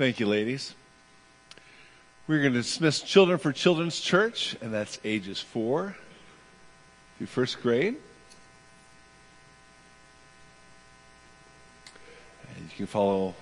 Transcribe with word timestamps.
Thank 0.00 0.18
you, 0.18 0.24
ladies. 0.24 0.74
We're 2.26 2.40
going 2.40 2.54
to 2.54 2.60
dismiss 2.60 3.02
children 3.02 3.36
for 3.36 3.52
Children's 3.52 4.00
Church, 4.00 4.56
and 4.62 4.72
that's 4.72 4.98
ages 5.04 5.42
four 5.42 5.94
through 7.18 7.26
first 7.26 7.60
grade. 7.60 7.96
And 12.56 12.64
you 12.64 12.76
can 12.78 12.86
follow 12.86 13.34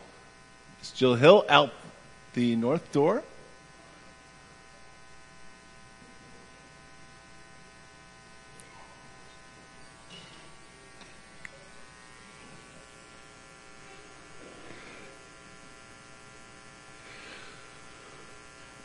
Jill 0.97 1.15
Hill 1.15 1.45
out 1.49 1.73
the 2.35 2.57
north 2.57 2.91
door. 2.91 3.23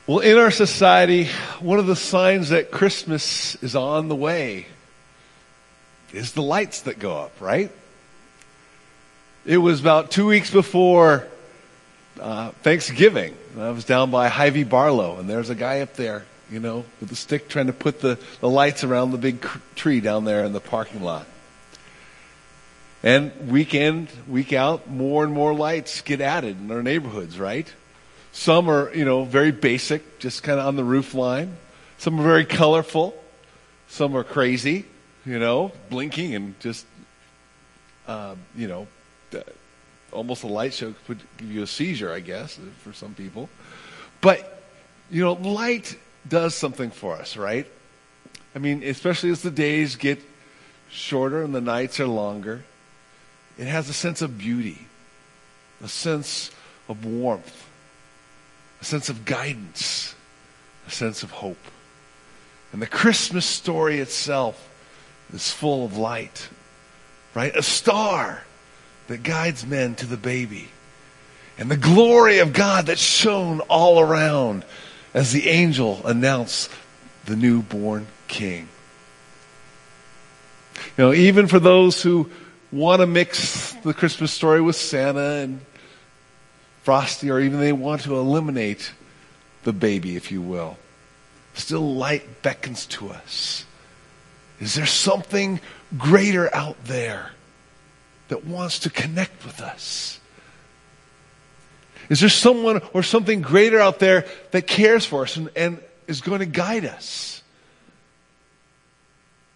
Well, 0.06 0.20
in 0.20 0.38
our 0.38 0.52
society, 0.52 1.30
one 1.62 1.80
of 1.80 1.88
the 1.88 1.96
signs 1.96 2.50
that 2.50 2.72
Christmas 2.72 3.56
is 3.64 3.74
on 3.74 4.10
the 4.10 4.16
way 4.18 4.68
is 6.12 6.34
the 6.34 6.42
lights 6.42 6.82
that 6.82 7.00
go 7.00 7.18
up, 7.18 7.40
right? 7.40 7.72
It 9.46 9.60
was 9.60 9.80
about 9.80 10.12
two 10.12 10.26
weeks 10.26 10.52
before 10.52 11.26
uh, 12.20 12.52
Thanksgiving. 12.64 13.34
I 13.58 13.70
was 13.70 13.86
down 13.86 14.12
by 14.12 14.28
Hy-Vee 14.28 14.66
Barlow, 14.66 15.20
and 15.20 15.30
there's 15.30 15.50
a 15.50 15.56
guy 15.56 15.80
up 15.80 15.94
there, 15.94 16.26
you 16.52 16.60
know, 16.60 16.84
with 17.00 17.10
a 17.10 17.16
stick 17.16 17.48
trying 17.48 17.68
to 17.68 17.74
put 17.74 18.02
the, 18.02 18.20
the 18.42 18.50
lights 18.50 18.84
around 18.84 19.12
the 19.12 19.18
big 19.18 19.40
cr- 19.40 19.60
tree 19.76 20.02
down 20.02 20.26
there 20.26 20.44
in 20.44 20.52
the 20.52 20.60
parking 20.60 21.02
lot. 21.02 21.26
And 23.04 23.50
week 23.50 23.74
in, 23.74 24.10
week 24.28 24.52
out, 24.52 24.90
more 24.90 25.24
and 25.24 25.32
more 25.32 25.54
lights 25.54 26.02
get 26.02 26.20
added 26.20 26.60
in 26.60 26.70
our 26.72 26.84
neighborhoods, 26.84 27.40
right? 27.40 27.72
Some 28.34 28.68
are, 28.68 28.94
you 28.94 29.06
know, 29.06 29.26
very 29.26 29.52
basic, 29.52 30.18
just 30.18 30.42
kind 30.42 30.60
of 30.60 30.66
on 30.66 30.76
the 30.76 30.84
roof 30.84 31.14
line. 31.14 31.56
Some 32.00 32.20
are 32.20 32.24
very 32.24 32.46
colorful. 32.46 33.16
Some 33.88 34.18
are 34.18 34.24
crazy, 34.24 34.86
you 35.24 35.38
know, 35.38 35.72
blinking 35.92 36.34
and 36.34 36.60
just, 36.60 36.88
uh, 38.08 38.36
you 38.56 38.68
know, 38.68 38.88
almost 40.12 40.44
a 40.44 40.48
light 40.48 40.74
show 40.74 40.96
could 41.06 41.20
give 41.38 41.52
you 41.52 41.62
a 41.62 41.68
seizure, 41.68 42.12
I 42.12 42.22
guess, 42.22 42.60
for 42.80 42.92
some 42.92 43.14
people. 43.14 43.50
But, 44.20 44.64
you 45.12 45.22
know, 45.24 45.34
light 45.34 45.96
does 46.28 46.56
something 46.56 46.90
for 46.90 47.16
us, 47.16 47.38
right? 47.38 47.68
I 48.56 48.60
mean, 48.60 48.82
especially 48.84 49.30
as 49.30 49.44
the 49.44 49.52
days 49.52 49.96
get 49.96 50.20
shorter 50.90 51.44
and 51.44 51.54
the 51.54 51.62
nights 51.62 52.00
are 52.00 52.08
longer, 52.08 52.64
it 53.60 53.68
has 53.68 53.90
a 53.90 53.94
sense 53.94 54.24
of 54.24 54.40
beauty, 54.40 54.88
a 55.84 55.88
sense 55.88 56.50
of 56.90 57.06
warmth 57.06 57.70
a 58.84 58.86
sense 58.86 59.08
of 59.08 59.24
guidance, 59.24 60.14
a 60.86 60.92
sense 60.92 61.24
of 61.24 61.32
hope. 61.32 61.56
And 62.74 62.82
the 62.82 62.86
Christmas 62.86 63.46
story 63.46 64.00
itself 64.00 64.70
is 65.34 65.50
full 65.50 65.86
of 65.86 65.96
light, 65.96 66.50
right? 67.34 67.56
A 67.56 67.64
star 67.64 68.44
that 69.08 69.24
guides 69.24 69.66
men 69.66 69.96
to 69.96 70.06
the 70.06 70.18
baby. 70.18 70.68
And 71.58 71.72
the 71.72 71.78
glory 71.78 72.40
of 72.40 72.52
God 72.52 72.88
that 72.88 73.00
shone 73.00 73.62
all 73.70 74.02
around 74.02 74.66
as 75.14 75.32
the 75.32 75.48
angel 75.48 76.06
announced 76.06 76.70
the 77.24 77.38
newborn 77.38 78.08
king. 78.28 78.68
You 80.98 81.06
know, 81.06 81.14
even 81.14 81.48
for 81.48 81.60
those 81.60 82.04
who 82.04 82.30
want 82.70 83.00
to 83.00 83.08
mix 83.08 83.72
the 83.76 83.94
Christmas 83.94 84.34
story 84.34 84.60
with 84.60 84.76
Santa 84.76 85.36
and 85.36 85.62
frosty, 86.84 87.32
or 87.32 87.40
even 87.40 87.60
they 87.60 87.74
want 87.74 88.02
to 88.04 88.16
eliminate 88.16 88.92
the 89.64 89.74
baby, 89.74 90.16
if 90.16 90.32
you 90.32 90.42
will. 90.42 90.78
Still, 91.54 91.96
light 91.96 92.42
beckons 92.42 92.86
to 92.88 93.10
us. 93.10 93.66
Is 94.60 94.76
there 94.76 94.86
something 94.86 95.60
greater 95.98 96.54
out 96.54 96.84
there 96.86 97.32
that 98.28 98.46
wants 98.46 98.80
to 98.80 98.90
connect 98.90 99.46
with 99.46 99.62
us? 99.62 100.20
Is 102.10 102.20
there 102.20 102.30
someone 102.30 102.82
or 102.94 103.04
something 103.04 103.42
greater 103.42 103.80
out 103.80 104.00
there 104.00 104.26
that 104.52 104.68
cares 104.68 105.06
for 105.06 105.24
us 105.24 105.38
and, 105.38 105.50
and 105.56 105.80
is 106.08 106.22
going 106.22 106.40
to 106.40 106.46
guide 106.46 106.86
us? 106.86 107.42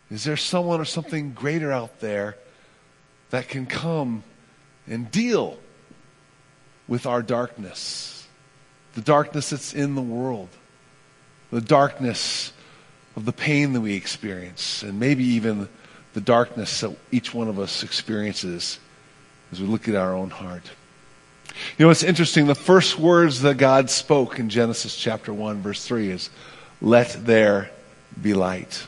Is 0.09 0.23
there 0.23 0.37
someone 0.37 0.79
or 0.79 0.85
something 0.85 1.33
greater 1.33 1.71
out 1.71 1.99
there 1.99 2.37
that 3.31 3.49
can 3.49 3.65
come 3.65 4.23
and 4.87 5.11
deal 5.11 5.57
with 6.87 7.05
our 7.05 7.21
darkness, 7.21 8.27
the 8.95 9.01
darkness 9.01 9.49
that's 9.49 9.73
in 9.73 9.95
the 9.95 10.01
world, 10.01 10.49
the 11.51 11.61
darkness 11.61 12.53
of 13.15 13.25
the 13.25 13.33
pain 13.33 13.73
that 13.73 13.81
we 13.81 13.95
experience, 13.95 14.83
and 14.83 14.99
maybe 14.99 15.23
even 15.23 15.67
the 16.13 16.21
darkness 16.21 16.81
that 16.81 16.95
each 17.11 17.33
one 17.33 17.47
of 17.47 17.59
us 17.59 17.83
experiences 17.83 18.79
as 19.51 19.61
we 19.61 19.67
look 19.67 19.87
at 19.87 19.95
our 19.95 20.13
own 20.13 20.29
heart. 20.29 20.63
You 21.77 21.85
know, 21.85 21.89
it's 21.89 22.03
interesting. 22.03 22.47
The 22.47 22.55
first 22.55 22.99
words 22.99 23.41
that 23.41 23.55
God 23.55 23.89
spoke 23.89 24.39
in 24.39 24.49
Genesis 24.49 24.95
chapter 24.95 25.33
1, 25.33 25.61
verse 25.61 25.85
3 25.85 26.11
is, 26.11 26.29
Let 26.81 27.25
there 27.25 27.71
be 28.21 28.33
light. 28.33 28.85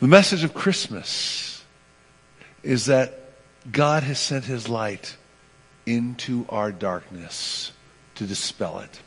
The 0.00 0.08
message 0.08 0.44
of 0.44 0.52
Christmas 0.52 1.51
is 2.62 2.86
that 2.86 3.18
God 3.70 4.02
has 4.02 4.18
sent 4.18 4.44
his 4.44 4.68
light 4.68 5.16
into 5.86 6.46
our 6.48 6.72
darkness 6.72 7.72
to 8.16 8.26
dispel 8.26 8.80
it. 8.80 9.00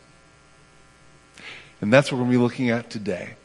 And 1.82 1.92
that's 1.92 2.12
what 2.12 2.18
we're 2.18 2.26
going 2.26 2.34
to 2.34 2.38
be 2.38 2.44
looking 2.44 2.70
at 2.70 2.90
today. 2.90 3.36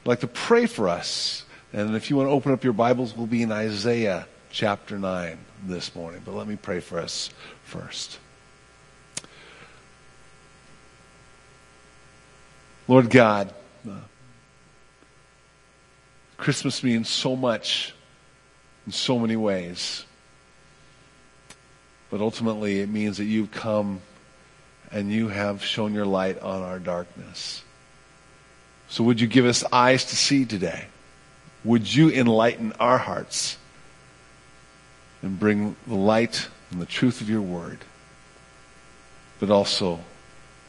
I'd 0.00 0.06
like 0.06 0.20
to 0.20 0.26
pray 0.26 0.66
for 0.66 0.88
us. 0.88 1.44
And 1.72 1.96
if 1.96 2.10
you 2.10 2.16
want 2.16 2.28
to 2.28 2.32
open 2.32 2.52
up 2.52 2.64
your 2.64 2.72
Bibles, 2.72 3.16
we'll 3.16 3.26
be 3.26 3.42
in 3.42 3.52
Isaiah 3.52 4.26
chapter 4.50 4.98
9 4.98 5.38
this 5.64 5.94
morning. 5.94 6.22
But 6.24 6.34
let 6.34 6.46
me 6.46 6.56
pray 6.56 6.80
for 6.80 6.98
us 6.98 7.30
first. 7.64 8.18
Lord 12.88 13.10
God, 13.10 13.54
uh, 13.88 13.94
Christmas 16.36 16.82
means 16.82 17.08
so 17.08 17.36
much 17.36 17.94
in 18.86 18.92
so 18.92 19.18
many 19.18 19.36
ways. 19.36 20.04
But 22.10 22.20
ultimately, 22.20 22.80
it 22.80 22.88
means 22.88 23.16
that 23.18 23.24
you've 23.24 23.50
come 23.50 24.02
and 24.90 25.10
you 25.10 25.28
have 25.28 25.64
shown 25.64 25.94
your 25.94 26.04
light 26.04 26.38
on 26.40 26.62
our 26.62 26.78
darkness. 26.78 27.64
So, 28.88 29.04
would 29.04 29.20
you 29.20 29.26
give 29.26 29.46
us 29.46 29.64
eyes 29.72 30.04
to 30.06 30.16
see 30.16 30.44
today? 30.44 30.86
Would 31.64 31.94
you 31.94 32.10
enlighten 32.10 32.72
our 32.78 32.98
hearts 32.98 33.56
and 35.22 35.38
bring 35.38 35.76
the 35.86 35.94
light 35.94 36.48
and 36.70 36.80
the 36.80 36.86
truth 36.86 37.20
of 37.20 37.30
your 37.30 37.40
word, 37.40 37.78
but 39.40 39.48
also 39.48 40.00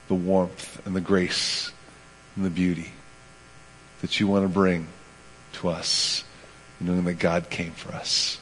the 0.08 0.16
warmth 0.16 0.86
and 0.86 0.96
the 0.96 1.02
grace 1.02 1.72
and 2.36 2.46
the 2.46 2.50
beauty 2.50 2.94
that 4.02 4.20
you 4.20 4.28
want 4.28 4.46
to 4.46 4.50
bring 4.50 4.88
to 5.54 5.68
us? 5.68 6.24
Knowing 6.80 7.06
that 7.06 7.20
God 7.20 7.50
came 7.50 7.72
for 7.72 7.94
us. 7.94 8.40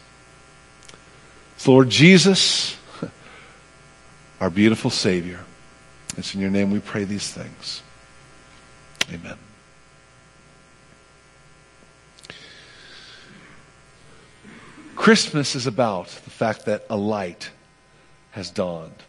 Lord 1.68 1.90
Jesus, 1.90 2.76
our 4.40 4.50
beautiful 4.50 4.90
Savior, 4.90 5.40
it's 6.18 6.34
in 6.34 6.42
your 6.42 6.50
name 6.50 6.72
we 6.72 6.80
pray 6.80 7.04
these 7.04 7.32
things. 7.32 7.84
Amen. 9.14 9.38
Christmas 14.96 15.56
is 15.56 15.68
about 15.68 16.08
the 16.08 16.30
fact 16.30 16.66
that 16.66 16.86
a 16.90 16.96
light 16.96 17.50
has 18.32 18.52
dawned. 18.52 19.04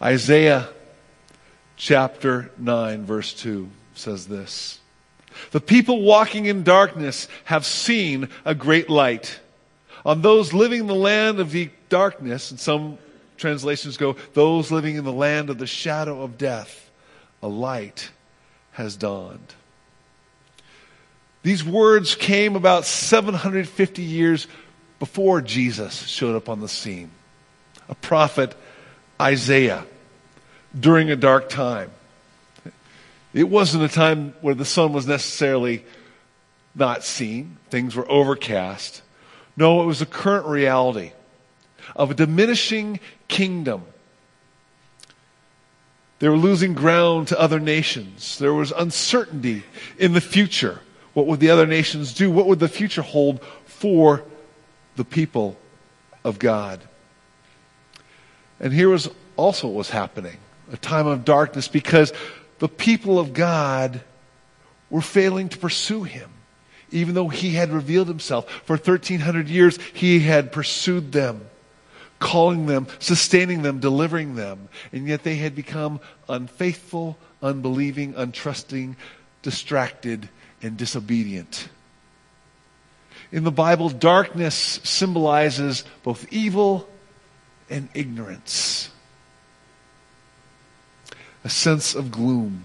Isaiah 0.00 0.68
chapter 1.76 2.50
9, 2.58 3.04
verse 3.04 3.34
2 3.34 3.68
says 3.94 4.26
this 4.26 4.78
the 5.50 5.60
people 5.60 6.02
walking 6.02 6.46
in 6.46 6.62
darkness 6.62 7.28
have 7.44 7.66
seen 7.66 8.28
a 8.44 8.54
great 8.54 8.90
light. 8.90 9.40
On 10.04 10.22
those 10.22 10.52
living 10.52 10.80
in 10.80 10.86
the 10.86 10.94
land 10.94 11.40
of 11.40 11.52
the 11.52 11.70
darkness, 11.88 12.50
and 12.50 12.58
some 12.58 12.98
translations 13.36 13.96
go, 13.96 14.16
those 14.34 14.70
living 14.70 14.96
in 14.96 15.04
the 15.04 15.12
land 15.12 15.50
of 15.50 15.58
the 15.58 15.66
shadow 15.66 16.22
of 16.22 16.38
death, 16.38 16.90
a 17.42 17.48
light 17.48 18.10
has 18.72 18.96
dawned. 18.96 19.54
These 21.42 21.64
words 21.64 22.14
came 22.14 22.56
about 22.56 22.84
750 22.84 24.02
years 24.02 24.46
before 24.98 25.40
Jesus 25.40 26.06
showed 26.06 26.36
up 26.36 26.48
on 26.48 26.60
the 26.60 26.68
scene. 26.68 27.10
A 27.88 27.94
prophet, 27.96 28.54
Isaiah, 29.20 29.84
during 30.78 31.10
a 31.10 31.16
dark 31.16 31.48
time. 31.48 31.90
It 33.34 33.48
wasn't 33.48 33.84
a 33.84 33.88
time 33.88 34.34
where 34.40 34.54
the 34.54 34.64
sun 34.64 34.92
was 34.92 35.06
necessarily 35.06 35.84
not 36.74 37.04
seen, 37.04 37.58
things 37.70 37.96
were 37.96 38.10
overcast, 38.10 39.02
No, 39.56 39.82
it 39.82 39.86
was 39.86 40.00
a 40.00 40.06
current 40.06 40.46
reality 40.46 41.12
of 41.94 42.10
a 42.10 42.14
diminishing 42.14 43.00
kingdom. 43.28 43.84
They 46.18 46.28
were 46.28 46.36
losing 46.36 46.74
ground 46.74 47.28
to 47.28 47.40
other 47.40 47.58
nations. 47.58 48.38
There 48.38 48.54
was 48.54 48.70
uncertainty 48.70 49.64
in 49.98 50.12
the 50.12 50.20
future. 50.20 50.80
What 51.14 51.26
would 51.26 51.40
the 51.40 51.50
other 51.50 51.66
nations 51.66 52.14
do? 52.14 52.30
What 52.30 52.46
would 52.46 52.60
the 52.60 52.68
future 52.68 53.02
hold 53.02 53.42
for 53.66 54.22
the 54.96 55.04
people 55.04 55.58
of 56.24 56.38
God? 56.38 56.80
And 58.60 58.72
here 58.72 58.88
was 58.88 59.10
also 59.36 59.66
what 59.66 59.76
was 59.76 59.90
happening 59.90 60.38
a 60.72 60.76
time 60.76 61.06
of 61.06 61.24
darkness 61.24 61.68
because 61.68 62.12
the 62.62 62.68
people 62.68 63.18
of 63.18 63.32
God 63.32 64.02
were 64.88 65.00
failing 65.00 65.48
to 65.48 65.58
pursue 65.58 66.04
him. 66.04 66.30
Even 66.92 67.12
though 67.12 67.26
he 67.26 67.54
had 67.54 67.72
revealed 67.72 68.06
himself 68.06 68.48
for 68.66 68.76
1300 68.76 69.48
years, 69.48 69.80
he 69.94 70.20
had 70.20 70.52
pursued 70.52 71.10
them, 71.10 71.44
calling 72.20 72.66
them, 72.66 72.86
sustaining 73.00 73.62
them, 73.62 73.80
delivering 73.80 74.36
them. 74.36 74.68
And 74.92 75.08
yet 75.08 75.24
they 75.24 75.34
had 75.34 75.56
become 75.56 75.98
unfaithful, 76.28 77.18
unbelieving, 77.42 78.14
untrusting, 78.14 78.94
distracted, 79.42 80.28
and 80.62 80.76
disobedient. 80.76 81.68
In 83.32 83.42
the 83.42 83.50
Bible, 83.50 83.88
darkness 83.88 84.78
symbolizes 84.84 85.82
both 86.04 86.32
evil 86.32 86.88
and 87.68 87.88
ignorance, 87.92 88.88
a 91.44 91.48
sense 91.48 91.94
of 91.94 92.10
gloom. 92.10 92.64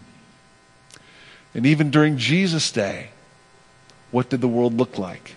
And 1.54 1.66
even 1.66 1.90
during 1.90 2.18
Jesus' 2.18 2.72
day, 2.72 3.10
what 4.12 4.30
did 4.30 4.42
the 4.42 4.48
world 4.48 4.76
look 4.76 4.98
like? 4.98 5.36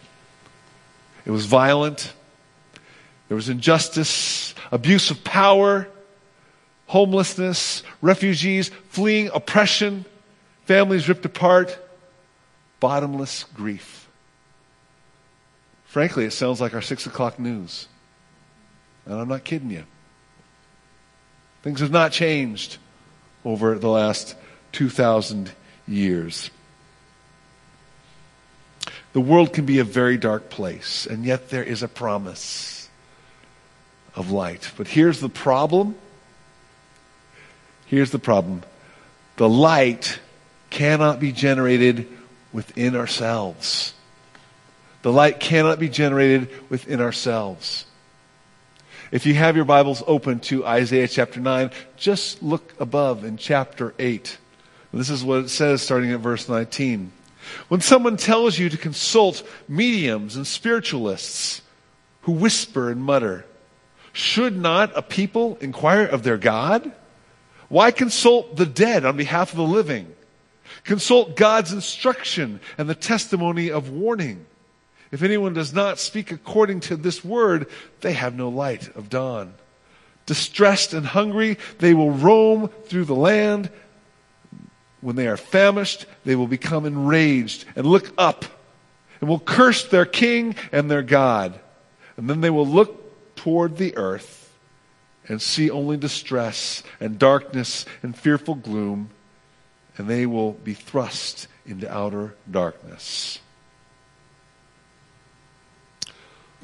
It 1.25 1.31
was 1.31 1.47
violent. 1.47 2.13
There 3.29 3.37
was 3.37 3.49
injustice, 3.49 4.55
abuse 4.71 5.11
of 5.11 5.25
power, 5.25 5.89
homelessness, 6.87 7.83
refugees 8.03 8.71
fleeing 8.89 9.31
oppression, 9.33 10.05
families 10.65 11.09
ripped 11.09 11.25
apart, 11.25 11.79
bottomless 12.81 13.45
grief. 13.55 14.09
Frankly, 15.85 16.25
it 16.25 16.33
sounds 16.33 16.61
like 16.61 16.75
our 16.75 16.83
six 16.83 17.07
o'clock 17.07 17.39
news. 17.39 17.89
And 19.07 19.15
I'm 19.15 19.29
not 19.29 19.45
kidding 19.45 19.71
you. 19.71 19.85
Things 21.63 21.81
have 21.81 21.91
not 21.91 22.13
changed 22.13 22.79
over 23.45 23.79
the 23.79 23.89
last 23.89 24.35
2,000 24.73 25.51
years. 25.87 26.51
The 29.13 29.21
world 29.21 29.53
can 29.53 29.67
be 29.67 29.81
a 29.81 29.85
very 29.85 30.17
dark 30.17 30.51
place, 30.51 31.07
and 31.07 31.25
yet 31.25 31.51
there 31.51 31.65
is 31.65 31.83
a 31.83 31.89
promise 31.89 32.89
of 34.15 34.31
light. 34.31 34.71
But 34.77 34.89
here's 34.89 35.21
the 35.21 35.29
problem. 35.29 35.97
Here's 37.87 38.11
the 38.11 38.19
problem. 38.19 38.63
The 39.37 39.49
light 39.49 40.21
cannot 40.71 41.19
be 41.19 41.33
generated 41.33 42.07
within 42.53 42.95
ourselves. 42.95 43.95
The 45.03 45.13
light 45.13 45.41
cannot 45.41 45.79
be 45.81 45.89
generated 45.89 46.49
within 46.69 47.01
ourselves. 47.01 47.87
If 49.13 49.27
you 49.27 49.35
have 49.35 49.57
your 49.57 49.65
Bibles 49.65 50.05
open 50.07 50.39
to 50.41 50.65
Isaiah 50.65 51.09
chapter 51.09 51.41
9, 51.41 51.73
just 51.97 52.45
look 52.45 52.75
above 52.79 53.25
in 53.25 53.39
chapter 53.39 53.93
8. 53.99 54.39
This 54.93 55.11
is 55.11 55.25
what 55.25 55.41
it 55.41 55.49
says 55.49 55.83
starting 55.83 56.13
at 56.13 56.21
verse 56.21 56.49
19. 56.49 57.11
When 57.67 57.81
someone 57.81 58.17
tells 58.17 58.57
you 58.57 58.69
to 58.69 58.77
consult 58.77 59.43
mediums 59.69 60.37
and 60.37 60.47
spiritualists 60.47 61.63
who 62.23 62.33
whisper 62.33 62.89
and 62.89 63.03
mutter, 63.03 63.45
should 64.13 64.57
not 64.57 64.97
a 64.97 65.03
people 65.03 65.59
inquire 65.61 66.07
of 66.07 66.23
their 66.23 66.39
God? 66.39 66.93
Why 67.69 67.91
consult 67.91 68.55
the 68.55 68.67
dead 68.67 69.05
on 69.05 69.17
behalf 69.17 69.51
of 69.51 69.57
the 69.57 69.65
living? 69.65 70.15
Consult 70.85 71.35
God's 71.35 71.73
instruction 71.73 72.61
and 72.79 72.89
the 72.89 72.95
testimony 72.95 73.73
of 73.73 73.91
warning. 73.91 74.47
If 75.13 75.23
anyone 75.23 75.55
does 75.55 75.73
not 75.73 75.99
speak 75.99 76.31
according 76.31 76.81
to 76.81 76.97
this 76.97 77.25
word, 77.25 77.67
they 78.01 78.13
have 78.13 78.35
no 78.35 78.49
light 78.49 78.95
of 78.95 79.09
dawn. 79.09 79.55
Distressed 80.27 80.95
and 80.95 81.05
hungry, 81.05 81.59
they 81.79 81.95
will 81.95 82.13
roam 82.13 82.69
through 82.85 83.07
the 83.07 83.15
land. 83.15 83.71
When 85.01 85.17
they 85.17 85.27
are 85.27 85.37
famished, 85.37 86.07
they 86.25 86.37
will 86.37 86.47
become 86.47 86.87
enraged 86.87 87.65
and 87.75 87.87
look 87.87 88.13
up 88.17 88.45
and 89.21 89.29
will 89.29 89.41
curse 89.41 89.85
their 89.85 90.07
king 90.07 90.55
and 90.71 90.91
their 90.91 91.03
God. 91.03 91.59
And 92.17 92.31
then 92.31 92.41
they 92.41 92.51
will 92.51 92.67
look 92.67 93.35
toward 93.35 93.77
the 93.77 93.97
earth 93.97 94.53
and 95.27 95.43
see 95.43 95.71
only 95.71 95.97
distress 95.97 96.83
and 97.01 97.19
darkness 97.19 97.85
and 98.03 98.17
fearful 98.17 98.55
gloom, 98.55 99.11
and 99.97 100.09
they 100.09 100.27
will 100.27 100.53
be 100.53 100.75
thrust 100.75 101.49
into 101.67 101.93
outer 101.93 102.35
darkness. 102.51 103.40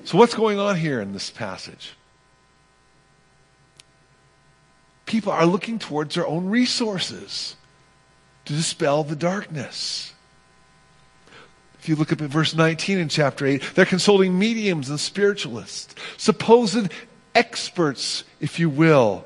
So, 0.06 0.18
what's 0.18 0.34
going 0.34 0.60
on 0.60 0.76
here 0.76 1.00
in 1.00 1.12
this 1.12 1.30
passage? 1.30 1.94
People 5.04 5.32
are 5.32 5.44
looking 5.44 5.80
towards 5.80 6.14
their 6.14 6.26
own 6.26 6.46
resources 6.46 7.56
to 8.44 8.52
dispel 8.52 9.02
the 9.02 9.16
darkness. 9.16 10.14
If 11.80 11.88
you 11.88 11.96
look 11.96 12.12
up 12.12 12.22
at 12.22 12.30
verse 12.30 12.54
19 12.54 12.98
in 12.98 13.08
chapter 13.08 13.46
8, 13.46 13.72
they're 13.74 13.84
consulting 13.84 14.38
mediums 14.38 14.90
and 14.90 15.00
spiritualists, 15.00 15.96
supposed 16.16 16.88
experts, 17.34 18.22
if 18.40 18.60
you 18.60 18.70
will, 18.70 19.24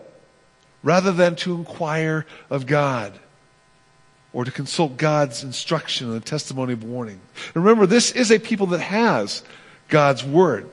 rather 0.82 1.12
than 1.12 1.36
to 1.36 1.56
inquire 1.56 2.24
of 2.48 2.64
God 2.64 3.12
or 4.32 4.46
to 4.46 4.50
consult 4.50 4.96
God's 4.96 5.44
instruction 5.44 6.06
and 6.06 6.16
the 6.16 6.24
testimony 6.24 6.72
of 6.72 6.84
warning. 6.84 7.20
And 7.54 7.64
remember, 7.64 7.84
this 7.84 8.12
is 8.12 8.32
a 8.32 8.38
people 8.38 8.68
that 8.68 8.80
has 8.80 9.42
God's 9.90 10.24
word. 10.24 10.68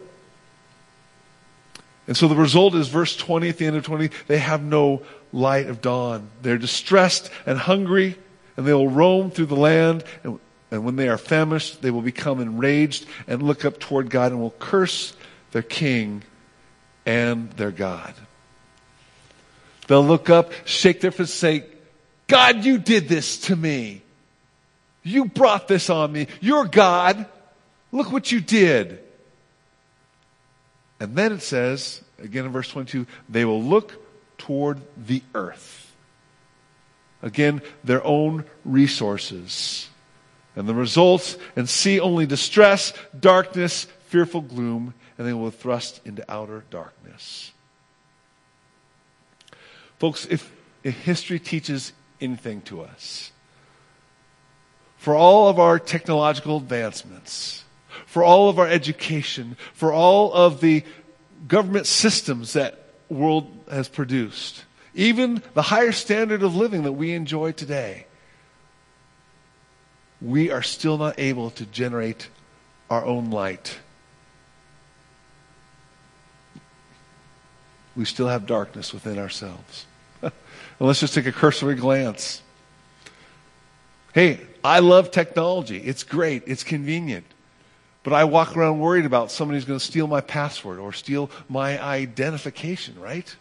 And 2.08 2.16
so 2.16 2.28
the 2.28 2.36
result 2.36 2.74
is 2.74 2.88
verse 2.88 3.16
20 3.16 3.50
at 3.50 3.58
the 3.58 3.66
end 3.66 3.76
of 3.76 3.84
20, 3.84 4.10
they 4.28 4.38
have 4.38 4.64
no 4.64 5.02
light 5.34 5.68
of 5.68 5.82
dawn. 5.82 6.30
They're 6.42 6.58
distressed 6.58 7.30
and 7.46 7.58
hungry 7.58 8.18
and 8.56 8.66
they 8.66 8.74
will 8.74 8.90
roam 8.90 9.30
through 9.30 9.46
the 9.46 9.56
land. 9.56 10.04
And, 10.24 10.40
and 10.72 10.84
when 10.84 10.96
they 10.96 11.10
are 11.10 11.18
famished, 11.18 11.82
they 11.82 11.92
will 11.92 12.02
become 12.02 12.42
enraged 12.42 13.06
and 13.28 13.44
look 13.44 13.66
up 13.66 13.80
toward 13.80 14.10
God 14.10 14.32
and 14.32 14.42
will 14.42 14.56
curse 14.58 15.14
their 15.52 15.62
king 15.62 16.24
and 17.06 17.52
their 17.52 17.72
God. 17.72 18.14
They'll 19.88 20.06
look 20.06 20.30
up, 20.30 20.52
shake 20.66 21.00
their 21.00 21.12
fist, 21.12 21.36
say, 21.36 21.66
God, 22.28 22.66
you 22.66 22.78
did 22.78 23.08
this 23.08 23.38
to 23.42 23.56
me. 23.56 24.02
You 25.04 25.26
brought 25.26 25.70
this 25.70 25.90
on 25.90 26.12
me. 26.12 26.28
You're 26.42 26.66
God. 26.66 27.26
Look 27.94 28.12
what 28.12 28.30
you 28.32 28.42
did. 28.42 29.00
And 31.00 31.16
then 31.16 31.32
it 31.32 31.42
says, 31.42 32.02
again 32.20 32.46
in 32.46 32.52
verse 32.52 32.70
22, 32.70 33.06
they 33.30 33.46
will 33.46 33.62
look 33.62 34.04
toward 34.38 34.82
the 34.98 35.22
earth. 35.36 35.96
Again, 37.22 37.62
their 37.84 38.06
own 38.06 38.46
resources. 38.64 39.90
And 40.56 40.68
the 40.68 40.74
results, 40.74 41.38
and 41.56 41.70
see 41.70 42.00
only 42.00 42.26
distress, 42.26 42.94
darkness, 43.20 43.86
fearful 44.08 44.42
gloom, 44.42 44.94
and 45.18 45.28
they 45.28 45.34
will 45.34 45.52
thrust 45.52 46.02
into 46.06 46.24
outer 46.32 46.64
darkness. 46.70 47.52
Folks, 50.00 50.26
if, 50.30 50.52
if 50.84 50.96
history 51.02 51.40
teaches 51.40 51.94
anything 52.22 52.62
to 52.62 52.82
us, 52.82 53.32
for 54.98 55.16
all 55.16 55.48
of 55.48 55.60
our 55.60 55.80
technological 55.80 56.58
advancements, 56.58 57.64
for 58.06 58.24
all 58.24 58.50
of 58.50 58.60
our 58.60 58.68
education, 58.68 59.58
for 59.74 59.92
all 59.92 60.34
of 60.34 60.62
the 60.62 60.84
government 61.48 61.88
systems 61.88 62.54
that 62.54 62.80
world 63.10 63.52
has 63.70 63.88
produced, 63.88 64.66
even 64.94 65.42
the 65.54 65.62
higher 65.62 65.92
standard 65.92 66.44
of 66.44 66.56
living 66.56 66.84
that 66.84 66.94
we 66.94 67.14
enjoy 67.14 67.52
today, 67.52 68.06
we 70.22 70.52
are 70.52 70.64
still 70.64 70.98
not 70.98 71.20
able 71.20 71.52
to 71.52 71.66
generate 71.66 72.30
our 72.90 73.06
own 73.06 73.30
light. 73.30 73.80
We 77.96 78.06
still 78.06 78.28
have 78.28 78.46
darkness 78.46 78.94
within 78.94 79.20
ourselves. 79.20 79.86
and 80.22 80.32
let's 80.80 81.00
just 81.00 81.14
take 81.14 81.26
a 81.26 81.32
cursory 81.32 81.76
glance. 81.76 82.42
Hey, 84.14 84.40
I 84.64 84.80
love 84.80 85.12
technology. 85.12 85.78
It's 85.78 86.04
great. 86.04 86.44
It's 86.48 86.64
convenient. 86.64 87.26
But 88.08 88.14
I 88.14 88.24
walk 88.24 88.56
around 88.56 88.80
worried 88.80 89.04
about 89.04 89.32
somebody's 89.32 89.66
going 89.66 89.80
to 89.80 89.86
steal 89.86 90.08
my 90.08 90.22
password 90.22 90.80
or 90.80 90.94
steal 90.94 91.30
my 91.50 91.78
identification, 91.84 92.98
right? 93.02 93.36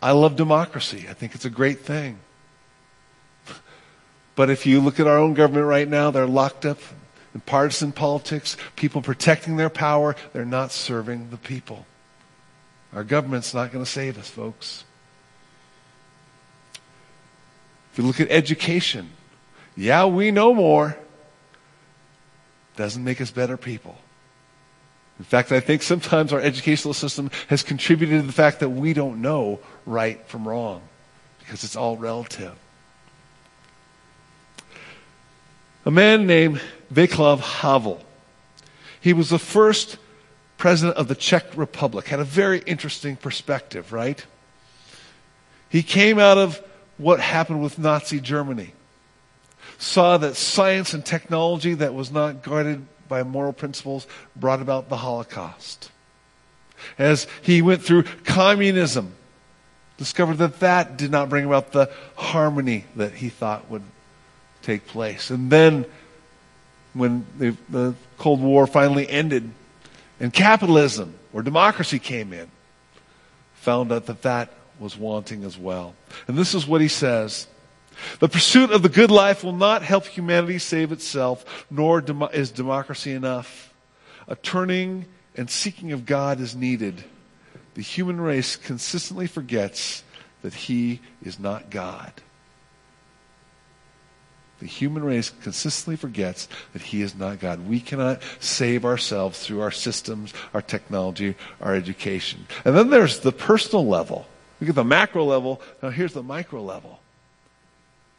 I 0.00 0.12
love 0.12 0.36
democracy. 0.36 1.04
I 1.06 1.12
think 1.12 1.34
it's 1.34 1.44
a 1.44 1.50
great 1.50 1.80
thing. 1.80 2.20
But 4.34 4.48
if 4.48 4.64
you 4.64 4.80
look 4.80 4.98
at 4.98 5.06
our 5.06 5.18
own 5.18 5.34
government 5.34 5.66
right 5.66 5.86
now, 5.86 6.10
they're 6.10 6.26
locked 6.26 6.64
up 6.64 6.78
in 7.34 7.42
partisan 7.42 7.92
politics, 7.92 8.56
people 8.74 9.02
protecting 9.02 9.58
their 9.58 9.68
power, 9.68 10.16
they're 10.32 10.46
not 10.46 10.72
serving 10.72 11.28
the 11.28 11.36
people. 11.36 11.84
Our 12.94 13.04
government's 13.04 13.52
not 13.52 13.72
going 13.72 13.84
to 13.84 13.90
save 13.90 14.16
us, 14.16 14.30
folks. 14.30 14.84
If 17.92 17.98
you 17.98 18.04
look 18.04 18.20
at 18.22 18.30
education, 18.30 19.10
yeah, 19.78 20.06
we 20.06 20.32
know 20.32 20.52
more. 20.52 20.96
Doesn't 22.74 23.04
make 23.04 23.20
us 23.20 23.30
better 23.30 23.56
people. 23.56 23.96
In 25.20 25.24
fact, 25.24 25.52
I 25.52 25.60
think 25.60 25.82
sometimes 25.82 26.32
our 26.32 26.40
educational 26.40 26.94
system 26.94 27.30
has 27.46 27.62
contributed 27.62 28.20
to 28.20 28.26
the 28.26 28.32
fact 28.32 28.58
that 28.60 28.70
we 28.70 28.92
don't 28.92 29.22
know 29.22 29.60
right 29.86 30.24
from 30.26 30.46
wrong 30.46 30.82
because 31.38 31.62
it's 31.62 31.76
all 31.76 31.96
relative. 31.96 32.56
A 35.86 35.92
man 35.92 36.26
named 36.26 36.60
Václav 36.92 37.38
Havel. 37.38 38.04
He 39.00 39.12
was 39.12 39.30
the 39.30 39.38
first 39.38 39.96
president 40.56 40.96
of 40.96 41.06
the 41.06 41.14
Czech 41.14 41.56
Republic. 41.56 42.08
Had 42.08 42.18
a 42.18 42.24
very 42.24 42.58
interesting 42.66 43.14
perspective, 43.14 43.92
right? 43.92 44.24
He 45.68 45.84
came 45.84 46.18
out 46.18 46.36
of 46.36 46.60
what 46.96 47.20
happened 47.20 47.62
with 47.62 47.78
Nazi 47.78 48.18
Germany. 48.18 48.72
Saw 49.78 50.18
that 50.18 50.34
science 50.36 50.92
and 50.92 51.04
technology 51.04 51.74
that 51.74 51.94
was 51.94 52.10
not 52.10 52.42
guarded 52.42 52.84
by 53.08 53.22
moral 53.22 53.52
principles 53.52 54.06
brought 54.36 54.60
about 54.60 54.88
the 54.88 54.96
Holocaust. 54.96 55.90
As 56.98 57.26
he 57.42 57.62
went 57.62 57.82
through 57.82 58.02
communism, 58.24 59.14
discovered 59.96 60.38
that 60.38 60.60
that 60.60 60.96
did 60.96 61.10
not 61.10 61.28
bring 61.28 61.44
about 61.44 61.72
the 61.72 61.90
harmony 62.16 62.84
that 62.96 63.14
he 63.14 63.28
thought 63.28 63.68
would 63.70 63.82
take 64.62 64.86
place. 64.86 65.30
And 65.30 65.50
then, 65.50 65.86
when 66.94 67.26
the, 67.38 67.56
the 67.68 67.94
Cold 68.16 68.40
War 68.40 68.66
finally 68.66 69.08
ended 69.08 69.50
and 70.20 70.32
capitalism 70.32 71.14
or 71.32 71.42
democracy 71.42 71.98
came 71.98 72.32
in, 72.32 72.48
found 73.54 73.92
out 73.92 74.06
that 74.06 74.22
that 74.22 74.52
was 74.78 74.96
wanting 74.96 75.44
as 75.44 75.58
well. 75.58 75.94
And 76.26 76.36
this 76.36 76.54
is 76.54 76.66
what 76.66 76.80
he 76.80 76.88
says. 76.88 77.46
The 78.20 78.28
pursuit 78.28 78.70
of 78.70 78.82
the 78.82 78.88
good 78.88 79.10
life 79.10 79.44
will 79.44 79.54
not 79.54 79.82
help 79.82 80.06
humanity 80.06 80.58
save 80.58 80.92
itself, 80.92 81.66
nor 81.70 82.02
is 82.32 82.50
democracy 82.50 83.12
enough. 83.12 83.72
A 84.26 84.36
turning 84.36 85.06
and 85.36 85.48
seeking 85.50 85.92
of 85.92 86.06
God 86.06 86.40
is 86.40 86.54
needed. 86.54 87.04
The 87.74 87.82
human 87.82 88.20
race 88.20 88.56
consistently 88.56 89.26
forgets 89.26 90.02
that 90.42 90.54
he 90.54 91.00
is 91.22 91.38
not 91.38 91.70
God. 91.70 92.12
The 94.60 94.66
human 94.66 95.04
race 95.04 95.30
consistently 95.30 95.96
forgets 95.96 96.48
that 96.72 96.82
He 96.82 97.02
is 97.02 97.14
not 97.14 97.38
God. 97.38 97.68
We 97.68 97.78
cannot 97.80 98.22
save 98.40 98.84
ourselves 98.84 99.44
through 99.44 99.60
our 99.60 99.70
systems, 99.70 100.34
our 100.52 100.62
technology, 100.62 101.36
our 101.60 101.74
education. 101.74 102.46
And 102.64 102.76
then 102.76 102.90
there's 102.90 103.20
the 103.20 103.32
personal 103.32 103.86
level. 103.86 104.26
We 104.58 104.66
get 104.66 104.74
the 104.74 104.84
macro 104.84 105.24
level. 105.24 105.62
Now 105.82 105.90
here's 105.90 106.12
the 106.12 106.24
micro 106.24 106.62
level. 106.62 107.00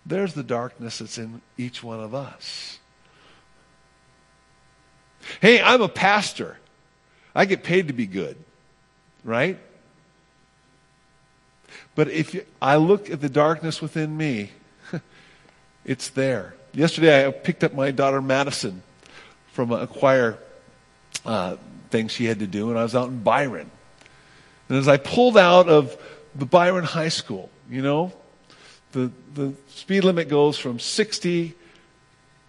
There's 0.06 0.34
the 0.34 0.44
darkness 0.44 1.00
that's 1.00 1.18
in 1.18 1.42
each 1.58 1.84
one 1.84 2.00
of 2.00 2.16
us. 2.16 2.80
Hey, 5.42 5.62
I'm 5.62 5.82
a 5.82 5.90
pastor. 5.90 6.58
I 7.36 7.46
get 7.46 7.64
paid 7.64 7.88
to 7.88 7.94
be 7.94 8.08
good, 8.08 8.38
right? 9.24 9.60
But 11.96 12.10
if 12.10 12.46
I 12.62 12.78
look 12.78 13.10
at 13.10 13.22
the 13.22 13.30
darkness 13.30 13.82
within 13.82 14.16
me, 14.16 14.52
it's 15.86 16.10
there. 16.10 16.56
Yesterday, 16.74 17.28
I 17.28 17.32
picked 17.32 17.64
up 17.64 17.74
my 17.74 17.92
daughter 17.92 18.22
Madison 18.22 18.82
from 19.52 19.72
a 19.72 19.88
choir 19.88 20.38
uh, 21.26 21.58
thing 21.90 22.08
she 22.08 22.26
had 22.26 22.40
to 22.40 22.48
do, 22.48 22.70
and 22.70 22.80
I 22.80 22.84
was 22.84 22.96
out 22.96 23.10
in 23.10 23.22
Byron. 23.22 23.70
And 24.70 24.78
as 24.78 24.88
I 24.88 24.98
pulled 24.98 25.38
out 25.38 25.68
of 25.68 25.98
the 26.36 26.46
Byron 26.46 26.86
High 26.86 27.10
School, 27.10 27.50
you 27.70 27.82
know, 27.82 28.14
the, 28.92 29.12
the 29.34 29.54
speed 29.68 30.04
limit 30.04 30.30
goes 30.30 30.58
from 30.58 30.80
60 30.80 31.56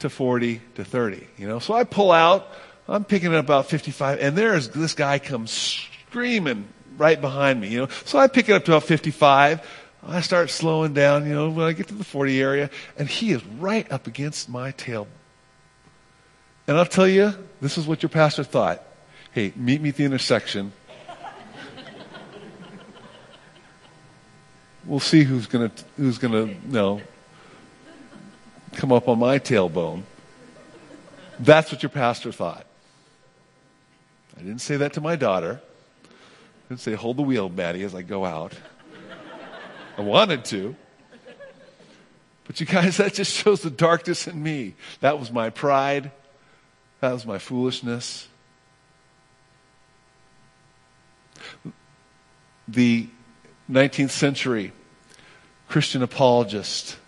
to 0.00 0.10
40 0.10 0.60
to 0.76 0.84
30, 0.84 1.26
you 1.36 1.46
know. 1.46 1.58
So 1.58 1.74
I 1.74 1.84
pull 1.84 2.10
out, 2.10 2.48
I'm 2.88 3.04
picking 3.04 3.32
it 3.32 3.36
up 3.36 3.44
about 3.44 3.66
55, 3.66 4.20
and 4.20 4.36
there's 4.36 4.70
this 4.70 4.94
guy 4.94 5.18
comes 5.18 5.50
screaming 5.50 6.66
right 6.96 7.20
behind 7.20 7.60
me, 7.60 7.68
you 7.68 7.78
know. 7.80 7.88
So 8.04 8.18
I 8.18 8.26
pick 8.26 8.48
it 8.48 8.52
up 8.52 8.64
to 8.64 8.72
about 8.72 8.84
55. 8.84 9.66
I 10.06 10.20
start 10.22 10.48
slowing 10.50 10.94
down, 10.94 11.26
you 11.26 11.34
know, 11.34 11.50
when 11.50 11.66
I 11.66 11.72
get 11.72 11.88
to 11.88 11.94
the 11.94 12.04
40 12.04 12.40
area, 12.40 12.70
and 12.98 13.08
he 13.08 13.32
is 13.32 13.44
right 13.44 13.90
up 13.92 14.06
against 14.06 14.48
my 14.48 14.70
tail. 14.72 15.06
And 16.66 16.78
I'll 16.78 16.86
tell 16.86 17.08
you, 17.08 17.34
this 17.60 17.76
is 17.76 17.86
what 17.86 18.02
your 18.02 18.10
pastor 18.10 18.44
thought. 18.44 18.82
Hey, 19.32 19.52
meet 19.56 19.80
me 19.80 19.90
at 19.90 19.96
the 19.96 20.04
intersection. 20.04 20.72
We'll 24.90 24.98
see 24.98 25.22
who's 25.22 25.46
going 25.46 25.70
to 25.70 25.84
who's 25.96 26.18
going 26.18 26.32
to 26.32 26.52
you 26.52 26.72
know 26.72 27.00
come 28.72 28.92
up 28.92 29.08
on 29.08 29.18
my 29.18 29.38
tailbone. 29.38 30.02
That's 31.38 31.72
what 31.72 31.82
your 31.82 31.90
pastor 31.90 32.32
thought. 32.32 32.66
I 34.36 34.40
didn't 34.42 34.60
say 34.60 34.76
that 34.78 34.92
to 34.94 35.00
my 35.00 35.16
daughter. 35.16 35.60
I 36.04 36.68
didn't 36.68 36.80
say, 36.80 36.94
hold 36.94 37.16
the 37.16 37.22
wheel, 37.22 37.48
Maddie, 37.48 37.82
as 37.82 37.94
I 37.94 38.02
go 38.02 38.24
out. 38.24 38.52
I 39.96 40.02
wanted 40.02 40.44
to. 40.46 40.76
But 42.44 42.60
you 42.60 42.66
guys, 42.66 42.96
that 42.98 43.14
just 43.14 43.32
shows 43.32 43.62
the 43.62 43.70
darkness 43.70 44.26
in 44.26 44.42
me. 44.42 44.74
That 45.00 45.18
was 45.18 45.30
my 45.32 45.50
pride. 45.50 46.10
That 47.00 47.12
was 47.12 47.24
my 47.24 47.38
foolishness. 47.38 48.28
The 52.68 53.08
19th 53.70 54.10
century 54.10 54.72
Christian 55.70 56.02
apologist 56.02 56.98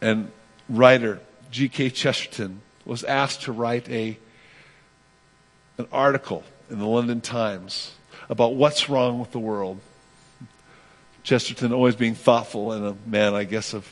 and 0.00 0.32
writer 0.66 1.20
G.K. 1.50 1.90
Chesterton 1.90 2.62
was 2.86 3.04
asked 3.04 3.42
to 3.42 3.52
write 3.52 3.86
a, 3.90 4.16
an 5.76 5.86
article 5.92 6.42
in 6.70 6.78
the 6.78 6.86
London 6.86 7.20
Times 7.20 7.92
about 8.30 8.54
what's 8.54 8.88
wrong 8.88 9.18
with 9.18 9.30
the 9.30 9.38
world. 9.38 9.78
Chesterton, 11.22 11.74
always 11.74 11.96
being 11.96 12.14
thoughtful 12.14 12.72
and 12.72 12.86
a 12.86 12.96
man, 13.06 13.34
I 13.34 13.44
guess, 13.44 13.74
of 13.74 13.86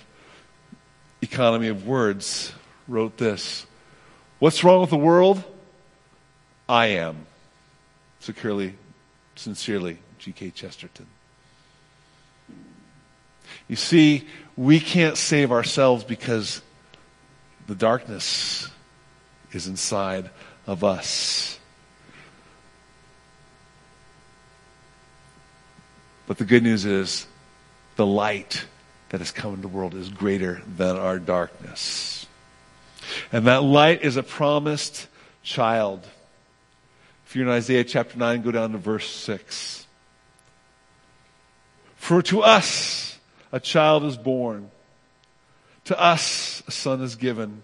economy 1.21 1.68
of 1.68 1.87
words, 1.87 2.54
wrote 2.88 3.18
this 3.18 3.66
What's 4.38 4.64
wrong 4.64 4.80
with 4.80 4.88
the 4.88 4.97
world? 4.97 5.45
I 6.66 6.87
am. 6.87 7.26
Securely, 8.21 8.76
sincerely, 9.37 9.99
G.K. 10.18 10.52
Chesterton. 10.52 11.07
You 13.68 13.76
see, 13.76 14.26
we 14.56 14.80
can't 14.80 15.16
save 15.16 15.52
ourselves 15.52 16.02
because 16.02 16.62
the 17.66 17.75
darkness 17.75 18.68
is 19.52 19.66
inside 19.66 20.30
of 20.66 20.82
us. 20.82 21.58
But 26.26 26.38
the 26.38 26.44
good 26.44 26.62
news 26.62 26.84
is 26.84 27.26
the 27.96 28.06
light 28.06 28.64
that 29.10 29.20
has 29.20 29.30
come 29.30 29.50
into 29.50 29.62
the 29.62 29.68
world 29.68 29.94
is 29.94 30.08
greater 30.08 30.60
than 30.76 30.96
our 30.96 31.18
darkness. 31.18 32.26
And 33.32 33.46
that 33.46 33.62
light 33.62 34.02
is 34.02 34.16
a 34.16 34.22
promised 34.22 35.08
child. 35.42 36.06
If 37.26 37.37
you're 37.37 37.46
in 37.46 37.52
Isaiah 37.52 37.84
chapter 37.84 38.18
9, 38.18 38.42
go 38.42 38.50
down 38.50 38.72
to 38.72 38.78
verse 38.78 39.08
6. 39.08 39.87
For 41.96 42.22
to 42.22 42.42
us 42.42 43.17
a 43.52 43.61
child 43.61 44.05
is 44.05 44.17
born, 44.17 44.71
to 45.85 45.99
us 46.00 46.62
a 46.67 46.71
son 46.71 47.02
is 47.02 47.17
given, 47.17 47.62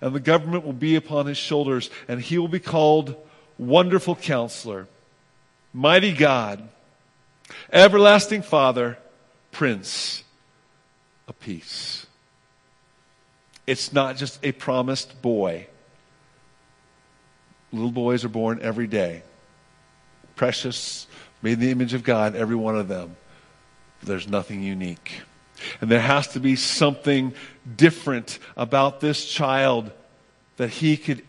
and 0.00 0.14
the 0.14 0.20
government 0.20 0.64
will 0.64 0.72
be 0.72 0.96
upon 0.96 1.26
his 1.26 1.38
shoulders, 1.38 1.90
and 2.08 2.20
he 2.20 2.38
will 2.38 2.48
be 2.48 2.60
called 2.60 3.14
Wonderful 3.58 4.16
Counselor, 4.16 4.86
Mighty 5.72 6.12
God 6.12 6.68
Everlasting 7.72 8.42
Father, 8.42 8.98
Prince 9.52 10.24
of 11.28 11.38
Peace. 11.40 12.06
It's 13.66 13.92
not 13.92 14.16
just 14.16 14.38
a 14.44 14.52
promised 14.52 15.20
boy. 15.22 15.66
Little 17.72 17.90
boys 17.90 18.24
are 18.24 18.28
born 18.28 18.60
every 18.62 18.86
day. 18.86 19.22
Precious, 20.36 21.06
made 21.42 21.54
in 21.54 21.60
the 21.60 21.70
image 21.70 21.94
of 21.94 22.04
God, 22.04 22.36
every 22.36 22.56
one 22.56 22.76
of 22.76 22.88
them. 22.88 23.16
There's 24.06 24.28
nothing 24.28 24.62
unique. 24.62 25.20
And 25.80 25.90
there 25.90 26.00
has 26.00 26.28
to 26.28 26.40
be 26.40 26.56
something 26.56 27.34
different 27.76 28.38
about 28.56 29.00
this 29.00 29.26
child 29.26 29.90
that 30.56 30.68
he 30.70 30.96
could 30.96 31.22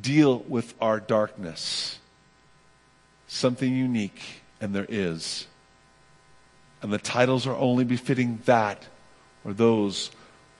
deal 0.00 0.38
with 0.40 0.74
our 0.80 1.00
darkness. 1.00 1.98
Something 3.26 3.74
unique, 3.74 4.20
and 4.60 4.74
there 4.74 4.86
is. 4.88 5.46
And 6.82 6.92
the 6.92 6.98
titles 6.98 7.46
are 7.46 7.56
only 7.56 7.84
befitting 7.84 8.40
that 8.46 8.86
or 9.44 9.52
those 9.52 10.10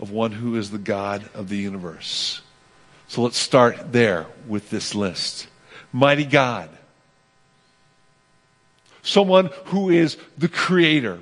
of 0.00 0.10
one 0.10 0.32
who 0.32 0.56
is 0.56 0.70
the 0.70 0.78
God 0.78 1.28
of 1.34 1.48
the 1.48 1.56
universe. 1.56 2.42
So 3.08 3.22
let's 3.22 3.38
start 3.38 3.92
there 3.92 4.26
with 4.46 4.70
this 4.70 4.94
list. 4.94 5.46
Mighty 5.92 6.24
God. 6.24 6.68
Someone 9.02 9.50
who 9.66 9.90
is 9.90 10.16
the 10.36 10.48
creator. 10.48 11.20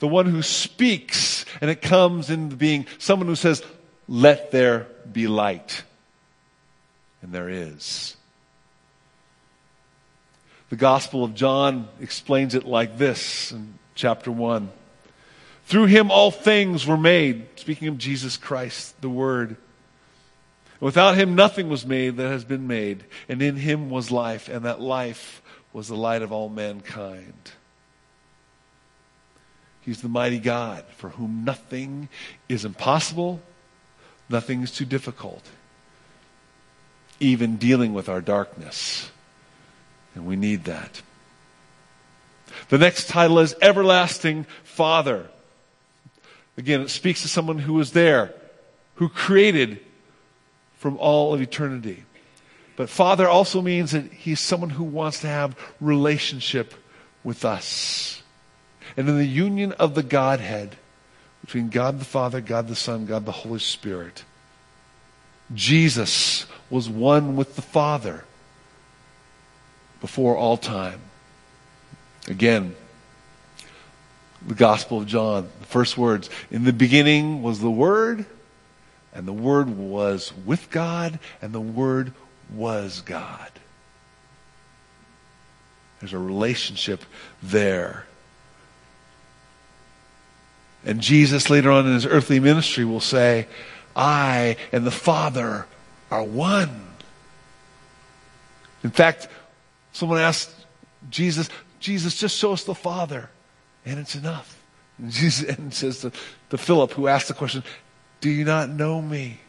The 0.00 0.08
one 0.08 0.26
who 0.26 0.42
speaks 0.42 1.44
and 1.60 1.70
it 1.70 1.80
comes 1.80 2.30
into 2.30 2.56
being. 2.56 2.86
Someone 2.98 3.28
who 3.28 3.36
says, 3.36 3.62
let 4.08 4.50
there 4.50 4.88
be 5.10 5.28
light. 5.28 5.84
And 7.22 7.32
there 7.32 7.48
is. 7.48 8.16
The 10.70 10.76
Gospel 10.76 11.24
of 11.24 11.34
John 11.34 11.88
explains 12.00 12.54
it 12.54 12.64
like 12.64 12.96
this 12.96 13.52
in 13.52 13.74
chapter 13.94 14.30
1. 14.30 14.70
Through 15.66 15.86
him 15.86 16.10
all 16.10 16.30
things 16.30 16.86
were 16.86 16.96
made. 16.96 17.46
Speaking 17.56 17.88
of 17.88 17.98
Jesus 17.98 18.36
Christ, 18.36 19.00
the 19.00 19.08
Word. 19.08 19.56
Without 20.80 21.16
him 21.16 21.34
nothing 21.34 21.68
was 21.68 21.84
made 21.84 22.16
that 22.16 22.28
has 22.28 22.44
been 22.44 22.66
made. 22.66 23.04
And 23.28 23.42
in 23.42 23.56
him 23.56 23.90
was 23.90 24.10
life, 24.10 24.48
and 24.48 24.64
that 24.64 24.80
life 24.80 25.42
was 25.72 25.88
the 25.88 25.96
light 25.96 26.22
of 26.22 26.32
all 26.32 26.48
mankind. 26.48 27.52
He's 29.82 30.02
the 30.02 30.08
mighty 30.08 30.38
God 30.38 30.84
for 30.96 31.10
whom 31.10 31.44
nothing 31.44 32.08
is 32.48 32.64
impossible, 32.64 33.40
nothing 34.28 34.62
is 34.62 34.70
too 34.70 34.84
difficult, 34.84 35.42
even 37.18 37.56
dealing 37.56 37.94
with 37.94 38.08
our 38.08 38.20
darkness. 38.20 39.10
And 40.14 40.26
we 40.26 40.36
need 40.36 40.64
that. 40.64 41.02
The 42.68 42.78
next 42.78 43.08
title 43.08 43.38
is 43.38 43.54
Everlasting 43.62 44.44
Father. 44.64 45.28
Again, 46.56 46.80
it 46.80 46.90
speaks 46.90 47.22
to 47.22 47.28
someone 47.28 47.58
who 47.58 47.74
was 47.74 47.92
there, 47.92 48.34
who 48.96 49.08
created 49.08 49.80
from 50.76 50.96
all 50.98 51.32
of 51.32 51.40
eternity. 51.40 52.04
But 52.76 52.88
Father 52.88 53.28
also 53.28 53.62
means 53.62 53.92
that 53.92 54.12
He's 54.12 54.40
someone 54.40 54.70
who 54.70 54.84
wants 54.84 55.20
to 55.20 55.26
have 55.26 55.56
relationship 55.80 56.74
with 57.22 57.44
us. 57.44 58.22
And 58.96 59.08
in 59.08 59.16
the 59.16 59.26
union 59.26 59.72
of 59.72 59.94
the 59.94 60.02
Godhead, 60.02 60.76
between 61.40 61.68
God 61.68 61.98
the 61.98 62.04
Father, 62.04 62.40
God 62.40 62.68
the 62.68 62.76
Son, 62.76 63.06
God 63.06 63.24
the 63.24 63.32
Holy 63.32 63.58
Spirit, 63.58 64.24
Jesus 65.54 66.46
was 66.68 66.88
one 66.88 67.36
with 67.36 67.56
the 67.56 67.62
Father 67.62 68.24
before 70.00 70.36
all 70.36 70.56
time. 70.56 71.00
Again, 72.28 72.74
the 74.46 74.54
Gospel 74.54 74.98
of 74.98 75.06
John, 75.06 75.48
the 75.60 75.66
first 75.66 75.98
words 75.98 76.30
In 76.50 76.64
the 76.64 76.72
beginning 76.72 77.42
was 77.42 77.60
the 77.60 77.70
Word, 77.70 78.24
and 79.12 79.26
the 79.26 79.32
Word 79.32 79.76
was 79.76 80.32
with 80.46 80.70
God, 80.70 81.18
and 81.42 81.52
the 81.52 81.60
Word 81.60 82.12
was 82.54 83.00
God. 83.00 83.50
There's 85.98 86.12
a 86.12 86.18
relationship 86.18 87.02
there. 87.42 88.06
And 90.84 91.00
Jesus, 91.00 91.50
later 91.50 91.70
on 91.70 91.86
in 91.86 91.94
his 91.94 92.06
earthly 92.06 92.40
ministry, 92.40 92.84
will 92.84 93.00
say, 93.00 93.46
I 93.94 94.56
and 94.72 94.86
the 94.86 94.90
Father 94.90 95.66
are 96.10 96.24
one. 96.24 96.86
In 98.82 98.90
fact, 98.90 99.28
Someone 99.92 100.18
asked 100.18 100.50
Jesus, 101.08 101.48
Jesus, 101.80 102.16
just 102.16 102.36
show 102.36 102.52
us 102.52 102.64
the 102.64 102.74
Father, 102.74 103.28
and 103.84 103.98
it's 103.98 104.14
enough. 104.14 104.62
And 104.98 105.10
Jesus 105.10 105.48
and 105.56 105.72
says 105.72 106.00
to, 106.00 106.12
to 106.50 106.58
Philip, 106.58 106.92
who 106.92 107.08
asked 107.08 107.28
the 107.28 107.34
question, 107.34 107.62
Do 108.20 108.30
you 108.30 108.44
not 108.44 108.68
know 108.68 109.00
me? 109.00 109.40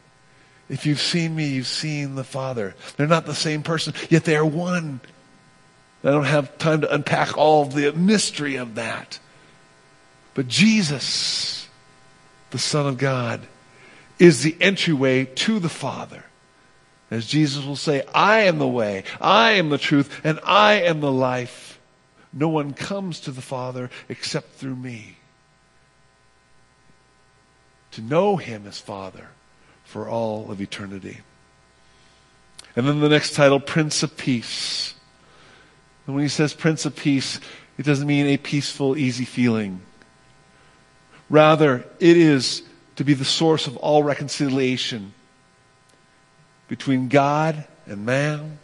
If 0.69 0.85
you've 0.85 1.01
seen 1.01 1.35
me, 1.35 1.50
you've 1.50 1.67
seen 1.67 2.15
the 2.15 2.23
Father. 2.23 2.75
They're 2.95 3.07
not 3.07 3.25
the 3.25 3.35
same 3.35 3.61
person, 3.61 3.93
yet 4.09 4.23
they 4.23 4.35
are 4.35 4.45
one. 4.45 5.01
I 6.03 6.11
don't 6.11 6.24
have 6.24 6.57
time 6.57 6.81
to 6.81 6.94
unpack 6.94 7.37
all 7.37 7.65
the 7.65 7.91
mystery 7.91 8.55
of 8.55 8.75
that. 8.75 9.20
But 10.33 10.48
Jesus, 10.48 11.67
the 12.51 12.59
Son 12.59 12.87
of 12.87 12.98
God, 12.98 13.41
is 14.20 14.44
the 14.44 14.55
entryway 14.61 15.25
to 15.25 15.59
the 15.59 15.70
Father. 15.70 16.24
As 17.09 17.27
Jesus 17.27 17.65
will 17.65 17.75
say, 17.75 18.03
I 18.13 18.41
am 18.41 18.57
the 18.59 18.67
way, 18.67 19.03
I 19.20 19.51
am 19.51 19.70
the 19.70 19.77
truth, 19.77 20.22
and 20.24 20.39
I 20.44 20.74
am 20.75 21.01
the 21.01 21.11
life. 21.11 21.79
No 22.31 22.48
one 22.48 22.74
comes 22.74 23.20
to 23.22 23.31
the 23.31 23.41
Father 23.41 23.89
except 24.07 24.51
through 24.53 24.77
me. 24.77 25.17
To 27.91 28.01
know 28.01 28.37
him 28.37 28.65
as 28.65 28.79
Father 28.79 29.27
for 29.83 30.07
all 30.07 30.50
of 30.50 30.61
eternity. 30.61 31.20
And 32.77 32.87
then 32.87 33.01
the 33.01 33.09
next 33.09 33.33
title, 33.33 33.59
Prince 33.59 34.03
of 34.03 34.15
Peace. 34.15 34.94
And 36.05 36.15
when 36.15 36.24
he 36.24 36.29
says 36.29 36.53
Prince 36.53 36.85
of 36.85 36.96
Peace, 36.96 37.41
it 37.77 37.85
doesn't 37.85 38.07
mean 38.07 38.27
a 38.27 38.37
peaceful, 38.37 38.98
easy 38.98 39.25
feeling. 39.25 39.81
Rather, 41.31 41.85
it 42.01 42.17
is 42.17 42.61
to 42.98 43.05
be 43.05 43.13
the 43.13 43.24
source 43.24 43.65
of 43.65 43.77
all 43.77 44.03
reconciliation 44.03 45.13
between 46.67 47.07
God 47.07 47.65
and 47.85 48.05
man, 48.05 48.59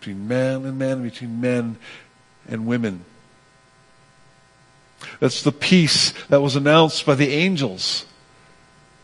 between 0.00 0.26
man 0.26 0.66
and 0.66 0.76
man, 0.76 1.04
between 1.04 1.40
men 1.40 1.76
and 2.48 2.66
women. 2.66 3.04
That's 5.20 5.44
the 5.44 5.52
peace 5.52 6.12
that 6.30 6.42
was 6.42 6.56
announced 6.56 7.06
by 7.06 7.14
the 7.14 7.28
angels 7.28 8.06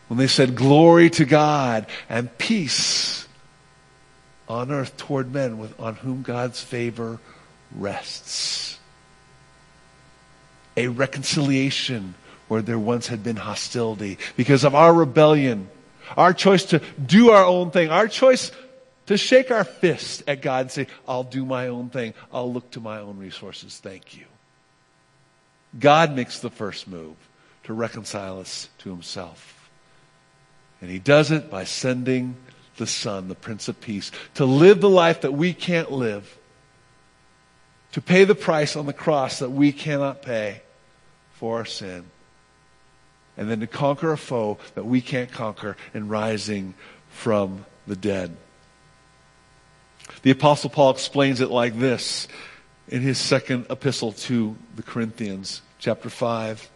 when 0.09 0.17
they 0.17 0.27
said, 0.27 0.55
Glory 0.55 1.09
to 1.11 1.23
God 1.23 1.87
and 2.09 2.37
peace 2.37 3.25
on 4.49 4.69
earth 4.69 4.97
toward 4.97 5.31
men 5.31 5.57
with, 5.57 5.79
on 5.79 5.95
whom 5.95 6.23
God's 6.23 6.61
favor 6.61 7.19
rests. 7.73 8.79
A 10.77 10.87
reconciliation 10.87 12.15
where 12.47 12.61
there 12.61 12.79
once 12.79 13.07
had 13.07 13.23
been 13.23 13.37
hostility 13.37 14.17
because 14.35 14.63
of 14.63 14.75
our 14.75 14.93
rebellion 14.93 15.69
our 16.17 16.33
choice 16.33 16.65
to 16.65 16.81
do 17.03 17.31
our 17.31 17.45
own 17.45 17.71
thing. 17.71 17.89
Our 17.89 18.07
choice 18.07 18.51
to 19.07 19.17
shake 19.17 19.51
our 19.51 19.63
fist 19.63 20.23
at 20.27 20.41
God 20.41 20.61
and 20.61 20.71
say, 20.71 20.87
I'll 21.07 21.23
do 21.23 21.45
my 21.45 21.67
own 21.67 21.89
thing. 21.89 22.13
I'll 22.31 22.51
look 22.51 22.71
to 22.71 22.79
my 22.79 22.99
own 22.99 23.17
resources. 23.17 23.79
Thank 23.79 24.17
you. 24.17 24.25
God 25.79 26.15
makes 26.15 26.39
the 26.39 26.49
first 26.49 26.87
move 26.87 27.15
to 27.63 27.73
reconcile 27.73 28.39
us 28.39 28.69
to 28.79 28.89
himself. 28.89 29.69
And 30.81 30.89
he 30.89 30.99
does 30.99 31.31
it 31.31 31.49
by 31.49 31.63
sending 31.63 32.35
the 32.77 32.87
Son, 32.87 33.27
the 33.27 33.35
Prince 33.35 33.67
of 33.67 33.79
Peace, 33.79 34.11
to 34.33 34.45
live 34.45 34.81
the 34.81 34.89
life 34.89 35.21
that 35.21 35.33
we 35.33 35.53
can't 35.53 35.91
live, 35.91 36.37
to 37.91 38.01
pay 38.01 38.23
the 38.23 38.35
price 38.35 38.75
on 38.75 38.85
the 38.85 38.93
cross 38.93 39.39
that 39.39 39.49
we 39.49 39.71
cannot 39.71 40.21
pay 40.21 40.61
for 41.33 41.57
our 41.57 41.65
sin 41.65 42.05
and 43.37 43.49
then 43.49 43.59
to 43.61 43.67
conquer 43.67 44.11
a 44.11 44.17
foe 44.17 44.57
that 44.75 44.85
we 44.85 45.01
can't 45.01 45.31
conquer 45.31 45.75
in 45.93 46.07
rising 46.07 46.73
from 47.09 47.65
the 47.87 47.95
dead. 47.95 48.35
The 50.23 50.31
Apostle 50.31 50.69
Paul 50.69 50.91
explains 50.91 51.41
it 51.41 51.49
like 51.49 51.77
this 51.77 52.27
in 52.87 53.01
his 53.01 53.17
second 53.17 53.67
epistle 53.69 54.11
to 54.13 54.55
the 54.75 54.83
Corinthians, 54.83 55.61
chapter 55.79 56.09
5. 56.09 56.69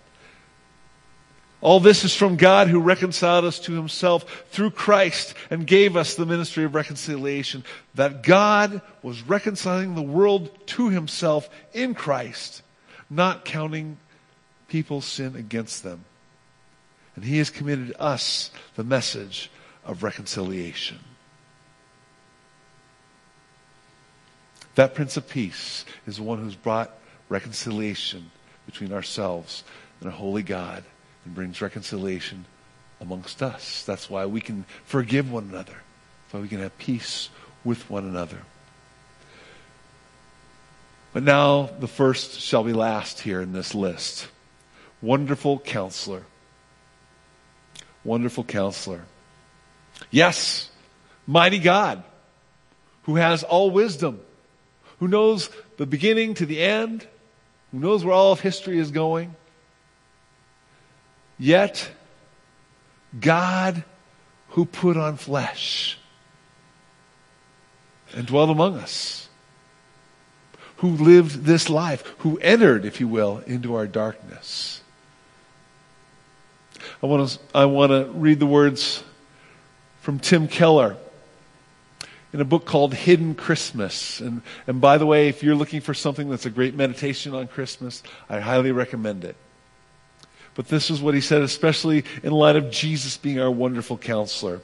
All 1.65 1.79
this 1.79 2.03
is 2.03 2.15
from 2.15 2.35
God 2.35 2.67
who 2.67 2.79
reconciled 2.79 3.43
us 3.43 3.57
to 3.61 3.73
himself 3.73 4.45
through 4.51 4.69
Christ 4.69 5.33
and 5.49 5.65
gave 5.65 5.95
us 5.95 6.13
the 6.13 6.27
ministry 6.27 6.63
of 6.63 6.75
reconciliation. 6.75 7.63
That 7.95 8.21
God 8.21 8.83
was 9.01 9.23
reconciling 9.23 9.95
the 9.95 10.03
world 10.03 10.55
to 10.67 10.89
himself 10.89 11.49
in 11.73 11.95
Christ, 11.95 12.61
not 13.09 13.45
counting 13.45 13.97
people's 14.67 15.05
sin 15.05 15.35
against 15.35 15.81
them. 15.81 16.05
And 17.15 17.25
he 17.25 17.39
has 17.39 17.49
committed 17.49 17.95
us 17.97 18.51
the 18.75 18.83
message 18.83 19.49
of 19.85 20.03
reconciliation. 20.03 20.99
That 24.75 24.93
Prince 24.93 25.17
of 25.17 25.27
Peace 25.27 25.83
is 26.05 26.17
the 26.17 26.23
one 26.23 26.37
who's 26.37 26.53
brought 26.53 26.91
reconciliation 27.27 28.29
between 28.67 28.93
ourselves 28.93 29.63
and 29.99 30.07
a 30.07 30.15
holy 30.15 30.43
God 30.43 30.83
and 31.25 31.35
brings 31.35 31.61
reconciliation 31.61 32.45
amongst 33.01 33.43
us. 33.43 33.83
That's 33.83 34.09
why 34.09 34.25
we 34.25 34.41
can 34.41 34.65
forgive 34.85 35.31
one 35.31 35.49
another. 35.49 35.73
That's 35.73 36.33
why 36.33 36.39
we 36.39 36.47
can 36.47 36.59
have 36.59 36.77
peace 36.77 37.29
with 37.63 37.89
one 37.89 38.05
another. 38.05 38.37
But 41.11 41.23
now 41.23 41.69
the 41.79 41.87
first 41.87 42.39
shall 42.39 42.63
be 42.63 42.73
last 42.73 43.21
here 43.21 43.41
in 43.41 43.53
this 43.53 43.73
list. 43.73 44.27
Wonderful 45.01 45.59
counselor. 45.59 46.23
Wonderful 48.03 48.43
counselor. 48.43 49.01
Yes, 50.11 50.69
mighty 51.25 51.59
God, 51.59 52.03
who 53.03 53.15
has 53.15 53.43
all 53.43 53.71
wisdom, 53.71 54.19
who 54.99 55.07
knows 55.07 55.49
the 55.77 55.85
beginning 55.85 56.33
to 56.35 56.45
the 56.45 56.61
end, 56.61 57.07
who 57.71 57.79
knows 57.79 58.03
where 58.03 58.13
all 58.13 58.31
of 58.31 58.41
history 58.41 58.77
is 58.77 58.91
going. 58.91 59.35
Yet, 61.37 61.89
God 63.19 63.83
who 64.49 64.65
put 64.65 64.95
on 64.95 65.17
flesh 65.17 65.97
and 68.13 68.25
dwelt 68.25 68.49
among 68.49 68.77
us, 68.77 69.27
who 70.77 70.91
lived 70.91 71.43
this 71.43 71.69
life, 71.69 72.05
who 72.19 72.37
entered, 72.39 72.85
if 72.85 72.99
you 72.99 73.07
will, 73.07 73.41
into 73.45 73.75
our 73.75 73.87
darkness. 73.87 74.81
I 77.01 77.07
want 77.07 77.29
to, 77.29 77.39
I 77.53 77.65
want 77.65 77.91
to 77.91 78.09
read 78.13 78.39
the 78.39 78.45
words 78.45 79.03
from 80.01 80.19
Tim 80.19 80.47
Keller 80.47 80.97
in 82.31 82.41
a 82.41 82.45
book 82.45 82.65
called 82.65 82.93
Hidden 82.93 83.35
Christmas. 83.35 84.19
And, 84.19 84.41
and 84.67 84.79
by 84.79 84.97
the 84.97 85.05
way, 85.05 85.29
if 85.29 85.43
you're 85.43 85.55
looking 85.55 85.81
for 85.81 85.93
something 85.93 86.29
that's 86.29 86.45
a 86.45 86.49
great 86.49 86.75
meditation 86.75 87.33
on 87.33 87.47
Christmas, 87.47 88.03
I 88.29 88.39
highly 88.39 88.71
recommend 88.71 89.23
it. 89.25 89.35
But 90.55 90.69
this 90.69 90.89
is 90.89 91.01
what 91.01 91.13
he 91.13 91.21
said, 91.21 91.41
especially 91.41 92.05
in 92.23 92.31
light 92.31 92.55
of 92.55 92.71
Jesus 92.71 93.17
being 93.17 93.39
our 93.39 93.51
wonderful 93.51 93.97
counselor. 93.97 94.61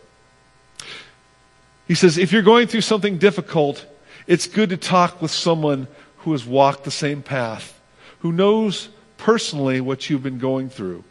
He 1.88 1.96
says, 1.96 2.18
if 2.18 2.32
you're 2.32 2.42
going 2.42 2.68
through 2.68 2.82
something 2.82 3.18
difficult, 3.18 3.86
it's 4.26 4.48
good 4.48 4.70
to 4.70 4.78
talk 4.78 5.22
with 5.22 5.32
someone 5.32 5.88
who 6.20 6.32
has 6.32 6.46
walked 6.46 6.86
the 6.86 6.92
same 6.92 7.22
path, 7.22 7.80
who 8.20 8.32
knows 8.32 8.90
personally 9.18 9.82
what 9.82 10.10
you've 10.10 10.24
been 10.24 10.38
going 10.38 10.70
through. 10.70 11.04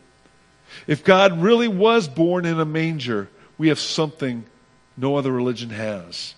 If 0.87 1.05
God 1.05 1.41
really 1.43 1.69
was 1.69 2.09
born 2.09 2.47
in 2.47 2.59
a 2.59 2.65
manger, 2.65 3.29
we 3.59 3.69
have 3.69 3.79
something 3.79 4.47
no 4.97 5.17
other 5.17 5.33
religion 5.33 5.71
has. 5.71 6.35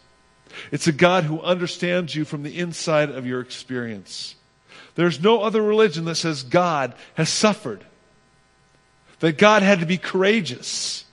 It's 0.70 0.86
a 0.86 0.92
God 0.92 1.24
who 1.24 1.40
understands 1.40 2.14
you 2.14 2.24
from 2.24 2.42
the 2.42 2.58
inside 2.58 3.10
of 3.10 3.26
your 3.26 3.40
experience. 3.40 4.34
There's 4.94 5.22
no 5.22 5.42
other 5.42 5.62
religion 5.62 6.04
that 6.06 6.16
says 6.16 6.42
God 6.42 6.94
has 7.14 7.28
suffered, 7.28 7.84
that 9.22 9.38
God 9.38 9.62
had 9.62 9.78
to 9.78 9.86
be 9.86 9.98
courageous, 9.98 11.04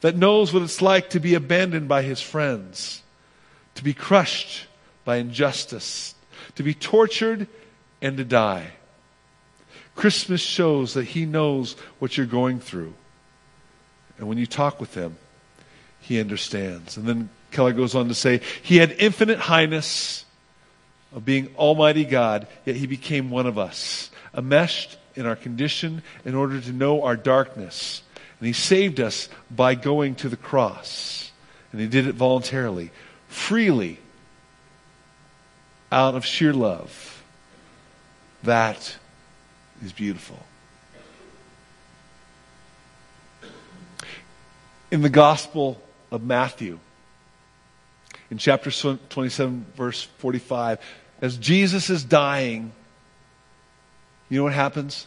that 0.00 0.16
knows 0.16 0.52
what 0.52 0.64
it's 0.64 0.82
like 0.82 1.10
to 1.10 1.20
be 1.20 1.34
abandoned 1.34 1.86
by 1.86 2.02
his 2.02 2.20
friends, 2.20 3.02
to 3.76 3.84
be 3.84 3.94
crushed 3.94 4.66
by 5.04 5.18
injustice, 5.18 6.16
to 6.56 6.64
be 6.64 6.74
tortured, 6.74 7.46
and 8.02 8.16
to 8.16 8.24
die. 8.24 8.72
Christmas 9.94 10.40
shows 10.40 10.94
that 10.94 11.04
he 11.04 11.26
knows 11.26 11.76
what 12.00 12.16
you're 12.16 12.26
going 12.26 12.58
through. 12.58 12.92
And 14.18 14.26
when 14.26 14.36
you 14.36 14.46
talk 14.46 14.80
with 14.80 14.92
him, 14.92 15.16
he 16.00 16.18
understands. 16.18 16.96
And 16.96 17.06
then 17.06 17.30
Keller 17.52 17.72
goes 17.72 17.94
on 17.94 18.08
to 18.08 18.14
say, 18.14 18.40
He 18.62 18.78
had 18.78 18.90
infinite 18.98 19.38
highness 19.38 20.24
of 21.14 21.24
being 21.24 21.54
Almighty 21.56 22.04
God, 22.04 22.48
yet 22.64 22.74
He 22.74 22.88
became 22.88 23.30
one 23.30 23.46
of 23.46 23.58
us, 23.58 24.10
enmeshed 24.34 24.96
in 25.20 25.26
our 25.26 25.36
condition 25.36 26.02
in 26.24 26.34
order 26.34 26.60
to 26.60 26.72
know 26.72 27.04
our 27.04 27.16
darkness 27.16 28.02
and 28.40 28.46
he 28.46 28.54
saved 28.54 29.00
us 29.00 29.28
by 29.50 29.74
going 29.74 30.14
to 30.16 30.30
the 30.30 30.36
cross. 30.36 31.30
And 31.72 31.80
he 31.80 31.86
did 31.86 32.06
it 32.06 32.14
voluntarily, 32.14 32.90
freely, 33.28 33.98
out 35.92 36.14
of 36.14 36.24
sheer 36.24 36.54
love. 36.54 37.22
That 38.42 38.96
is 39.84 39.92
beautiful. 39.92 40.38
In 44.90 45.02
the 45.02 45.10
Gospel 45.10 45.80
of 46.10 46.22
Matthew, 46.22 46.78
in 48.30 48.38
chapter 48.38 48.70
27, 48.70 49.66
verse 49.76 50.02
45, 50.02 50.78
as 51.20 51.36
Jesus 51.36 51.90
is 51.90 52.02
dying, 52.02 52.72
you 54.30 54.38
know 54.38 54.44
what 54.44 54.54
happens? 54.54 55.06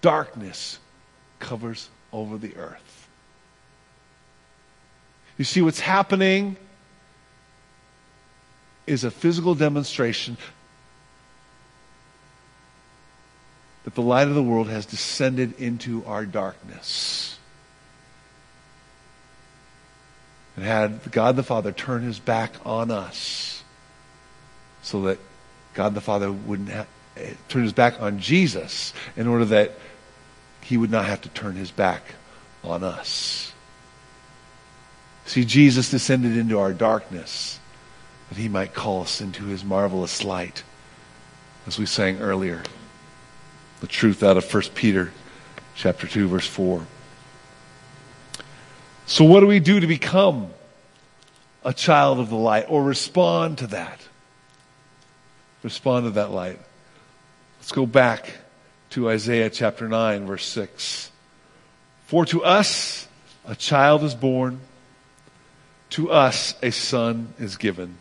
Darkness 0.00 0.78
covers 1.38 1.88
over 2.12 2.38
the 2.38 2.56
earth. 2.56 3.08
You 5.36 5.44
see, 5.44 5.62
what's 5.62 5.80
happening 5.80 6.56
is 8.86 9.04
a 9.04 9.10
physical 9.10 9.54
demonstration 9.54 10.36
that 13.84 13.94
the 13.94 14.02
light 14.02 14.28
of 14.28 14.34
the 14.34 14.42
world 14.42 14.68
has 14.68 14.86
descended 14.86 15.60
into 15.60 16.04
our 16.06 16.24
darkness. 16.24 17.38
And 20.56 20.64
had 20.64 21.10
God 21.10 21.36
the 21.36 21.42
Father 21.42 21.72
turn 21.72 22.02
his 22.02 22.18
back 22.18 22.54
on 22.64 22.90
us 22.90 23.62
so 24.82 25.02
that 25.02 25.18
God 25.74 25.94
the 25.94 26.00
Father 26.00 26.30
wouldn't 26.30 26.68
have, 26.68 26.86
turn 27.48 27.62
his 27.62 27.72
back 27.72 28.00
on 28.00 28.18
Jesus 28.18 28.92
in 29.16 29.26
order 29.26 29.44
that 29.46 29.72
he 30.60 30.76
would 30.76 30.90
not 30.90 31.04
have 31.04 31.20
to 31.22 31.28
turn 31.30 31.56
his 31.56 31.70
back 31.70 32.02
on 32.62 32.82
us. 32.82 33.52
See, 35.26 35.44
Jesus 35.44 35.90
descended 35.90 36.36
into 36.36 36.58
our 36.58 36.72
darkness 36.72 37.58
that 38.28 38.38
he 38.38 38.48
might 38.48 38.74
call 38.74 39.02
us 39.02 39.20
into 39.20 39.44
his 39.44 39.64
marvelous 39.64 40.24
light. 40.24 40.62
As 41.66 41.78
we 41.78 41.86
sang 41.86 42.20
earlier, 42.20 42.62
the 43.80 43.86
truth 43.86 44.22
out 44.22 44.36
of 44.36 44.52
1 44.52 44.62
Peter 44.74 45.12
chapter 45.74 46.06
2 46.06 46.28
verse 46.28 46.46
4. 46.46 46.86
So 49.06 49.24
what 49.24 49.40
do 49.40 49.46
we 49.46 49.60
do 49.60 49.80
to 49.80 49.86
become 49.86 50.50
a 51.64 51.72
child 51.72 52.20
of 52.20 52.30
the 52.30 52.36
light 52.36 52.66
or 52.68 52.82
respond 52.82 53.58
to 53.58 53.66
that? 53.68 54.00
Respond 55.62 56.04
to 56.06 56.10
that 56.12 56.30
light. 56.30 56.58
Let's 57.64 57.72
go 57.72 57.86
back 57.86 58.30
to 58.90 59.08
Isaiah 59.08 59.48
chapter 59.48 59.88
9, 59.88 60.26
verse 60.26 60.44
6. 60.44 61.10
For 62.04 62.26
to 62.26 62.44
us 62.44 63.08
a 63.46 63.54
child 63.54 64.04
is 64.04 64.14
born, 64.14 64.60
to 65.88 66.10
us 66.10 66.56
a 66.62 66.70
son 66.70 67.32
is 67.38 67.56
given. 67.56 67.96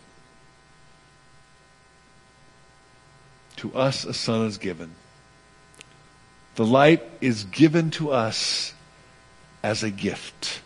To 3.56 3.73
us 3.73 4.04
a 4.04 4.13
son 4.13 4.47
is 4.47 4.58
given. 4.58 4.91
The 6.56 6.65
light 6.65 7.02
is 7.21 7.45
given 7.45 7.89
to 7.91 8.12
us 8.12 8.73
as 9.63 9.82
a 9.82 9.89
gift. 9.89 10.60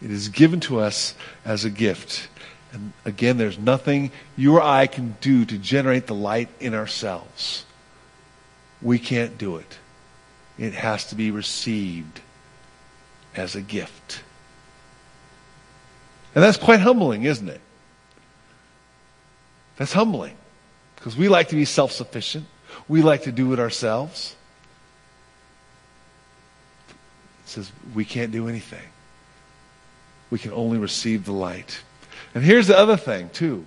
It 0.00 0.10
is 0.10 0.30
given 0.30 0.60
to 0.60 0.80
us 0.80 1.14
as 1.44 1.66
a 1.66 1.70
gift. 1.70 2.28
And 2.72 2.92
again, 3.04 3.36
there's 3.36 3.58
nothing 3.58 4.10
you 4.36 4.56
or 4.56 4.62
I 4.62 4.86
can 4.86 5.16
do 5.20 5.44
to 5.44 5.58
generate 5.58 6.06
the 6.06 6.14
light 6.14 6.48
in 6.58 6.74
ourselves. 6.74 7.64
We 8.80 8.98
can't 8.98 9.36
do 9.36 9.56
it. 9.56 9.78
It 10.58 10.72
has 10.74 11.06
to 11.06 11.14
be 11.14 11.30
received 11.30 12.20
as 13.34 13.54
a 13.54 13.60
gift. 13.60 14.22
And 16.34 16.42
that's 16.42 16.56
quite 16.56 16.80
humbling, 16.80 17.24
isn't 17.24 17.48
it? 17.48 17.60
That's 19.76 19.92
humbling. 19.92 20.36
Because 20.96 21.16
we 21.16 21.28
like 21.28 21.48
to 21.48 21.56
be 21.56 21.64
self 21.64 21.92
sufficient, 21.92 22.46
we 22.88 23.02
like 23.02 23.22
to 23.24 23.32
do 23.32 23.52
it 23.52 23.58
ourselves. 23.58 24.36
It 26.88 27.48
says 27.48 27.72
we 27.94 28.04
can't 28.04 28.32
do 28.32 28.48
anything, 28.48 28.88
we 30.30 30.38
can 30.38 30.52
only 30.52 30.78
receive 30.78 31.24
the 31.24 31.32
light. 31.32 31.82
And 32.34 32.42
here's 32.42 32.66
the 32.66 32.78
other 32.78 32.96
thing, 32.96 33.28
too. 33.30 33.66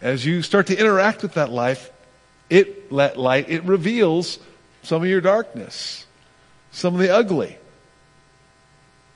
As 0.00 0.24
you 0.24 0.42
start 0.42 0.68
to 0.68 0.78
interact 0.78 1.22
with 1.22 1.34
that 1.34 1.50
life, 1.50 1.90
it 2.50 2.90
let 2.92 3.18
light, 3.18 3.48
it 3.48 3.64
reveals 3.64 4.38
some 4.82 5.02
of 5.02 5.08
your 5.08 5.20
darkness, 5.20 6.06
some 6.70 6.94
of 6.94 7.00
the 7.00 7.10
ugly, 7.10 7.58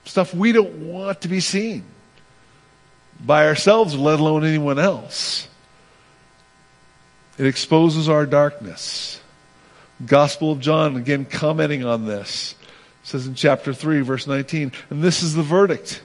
stuff 0.04 0.34
we 0.34 0.52
don't 0.52 0.88
want 0.92 1.22
to 1.22 1.28
be 1.28 1.40
seen 1.40 1.84
by 3.24 3.46
ourselves, 3.46 3.94
let 3.94 4.18
alone 4.18 4.44
anyone 4.44 4.78
else. 4.78 5.48
It 7.38 7.46
exposes 7.46 8.08
our 8.08 8.26
darkness. 8.26 9.20
Gospel 10.04 10.52
of 10.52 10.60
John, 10.60 10.96
again 10.96 11.24
commenting 11.24 11.84
on 11.84 12.06
this, 12.06 12.56
says 13.04 13.26
in 13.26 13.34
chapter 13.34 13.72
3, 13.72 14.00
verse 14.00 14.26
19, 14.26 14.72
and 14.90 15.02
this 15.02 15.22
is 15.22 15.34
the 15.34 15.42
verdict 15.42 16.02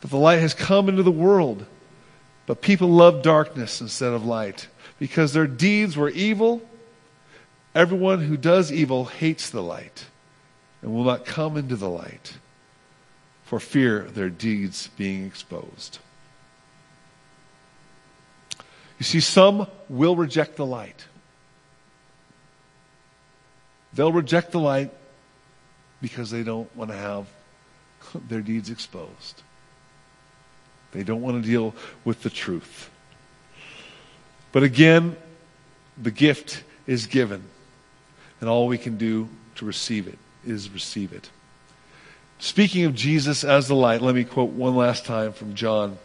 that 0.00 0.08
the 0.08 0.16
light 0.16 0.40
has 0.40 0.54
come 0.54 0.88
into 0.88 1.02
the 1.02 1.10
world, 1.10 1.66
but 2.46 2.62
people 2.62 2.88
love 2.88 3.22
darkness 3.22 3.80
instead 3.80 4.12
of 4.12 4.24
light 4.24 4.68
because 4.98 5.32
their 5.32 5.46
deeds 5.46 5.96
were 5.96 6.10
evil. 6.10 6.62
Everyone 7.74 8.20
who 8.20 8.36
does 8.36 8.72
evil 8.72 9.04
hates 9.04 9.50
the 9.50 9.62
light 9.62 10.06
and 10.82 10.92
will 10.92 11.04
not 11.04 11.24
come 11.24 11.56
into 11.56 11.76
the 11.76 11.88
light 11.88 12.38
for 13.44 13.60
fear 13.60 14.02
of 14.02 14.14
their 14.14 14.30
deeds 14.30 14.88
being 14.96 15.26
exposed. 15.26 15.98
You 18.98 19.04
see, 19.04 19.20
some 19.20 19.66
will 19.88 20.14
reject 20.14 20.56
the 20.56 20.66
light. 20.66 21.06
They'll 23.94 24.12
reject 24.12 24.52
the 24.52 24.60
light 24.60 24.92
because 26.02 26.30
they 26.30 26.42
don't 26.42 26.74
want 26.76 26.90
to 26.90 26.96
have 26.96 27.26
their 28.28 28.40
deeds 28.40 28.70
exposed. 28.70 29.42
They 30.92 31.02
don't 31.02 31.22
want 31.22 31.42
to 31.42 31.48
deal 31.48 31.74
with 32.04 32.22
the 32.22 32.30
truth. 32.30 32.90
But 34.52 34.62
again, 34.62 35.16
the 36.00 36.10
gift 36.10 36.64
is 36.86 37.06
given. 37.06 37.44
And 38.40 38.48
all 38.48 38.66
we 38.66 38.78
can 38.78 38.96
do 38.96 39.28
to 39.56 39.64
receive 39.64 40.08
it 40.08 40.18
is 40.46 40.70
receive 40.70 41.12
it. 41.12 41.30
Speaking 42.38 42.86
of 42.86 42.94
Jesus 42.94 43.44
as 43.44 43.68
the 43.68 43.74
light, 43.74 44.00
let 44.00 44.14
me 44.14 44.24
quote 44.24 44.50
one 44.50 44.74
last 44.74 45.04
time 45.04 45.32
from 45.32 45.54
John. 45.54 45.98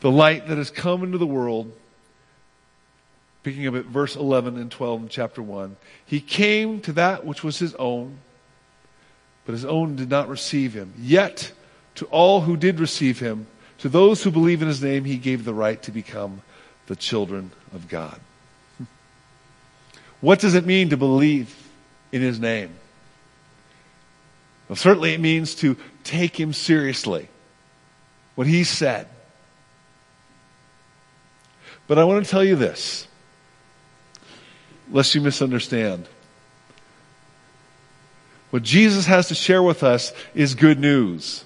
The 0.00 0.10
light 0.10 0.46
that 0.46 0.56
has 0.56 0.70
come 0.70 1.02
into 1.02 1.18
the 1.18 1.26
world, 1.26 1.72
picking 3.42 3.66
up 3.66 3.74
at 3.74 3.86
verse 3.86 4.14
11 4.14 4.56
and 4.56 4.70
12 4.70 5.02
in 5.02 5.08
chapter 5.08 5.42
1. 5.42 5.76
He 6.04 6.20
came 6.20 6.80
to 6.82 6.92
that 6.92 7.26
which 7.26 7.42
was 7.42 7.58
his 7.58 7.74
own, 7.74 8.18
but 9.44 9.52
his 9.52 9.64
own 9.64 9.96
did 9.96 10.08
not 10.08 10.28
receive 10.28 10.74
him. 10.74 10.94
Yet, 10.96 11.50
to 11.96 12.04
all 12.06 12.42
who 12.42 12.56
did 12.56 12.78
receive 12.78 13.18
him, 13.18 13.48
to 13.78 13.88
those 13.88 14.22
who 14.22 14.30
believe 14.30 14.62
in 14.62 14.68
his 14.68 14.82
name, 14.82 15.04
he 15.04 15.16
gave 15.16 15.44
the 15.44 15.54
right 15.54 15.80
to 15.82 15.90
become 15.90 16.42
the 16.86 16.96
children 16.96 17.50
of 17.74 17.88
God. 17.88 18.20
What 20.20 20.40
does 20.40 20.54
it 20.54 20.64
mean 20.64 20.90
to 20.90 20.96
believe 20.96 21.54
in 22.10 22.22
his 22.22 22.40
name? 22.40 22.74
Well, 24.68 24.76
certainly 24.76 25.12
it 25.12 25.20
means 25.20 25.54
to 25.56 25.76
take 26.04 26.38
him 26.38 26.52
seriously, 26.52 27.28
what 28.34 28.46
he 28.46 28.64
said. 28.64 29.08
But 31.86 31.98
I 31.98 32.04
want 32.04 32.24
to 32.24 32.30
tell 32.30 32.42
you 32.42 32.56
this, 32.56 33.06
lest 34.90 35.14
you 35.14 35.20
misunderstand. 35.20 36.08
What 38.50 38.62
Jesus 38.62 39.06
has 39.06 39.28
to 39.28 39.34
share 39.34 39.62
with 39.62 39.82
us 39.82 40.12
is 40.34 40.54
good 40.54 40.80
news, 40.80 41.44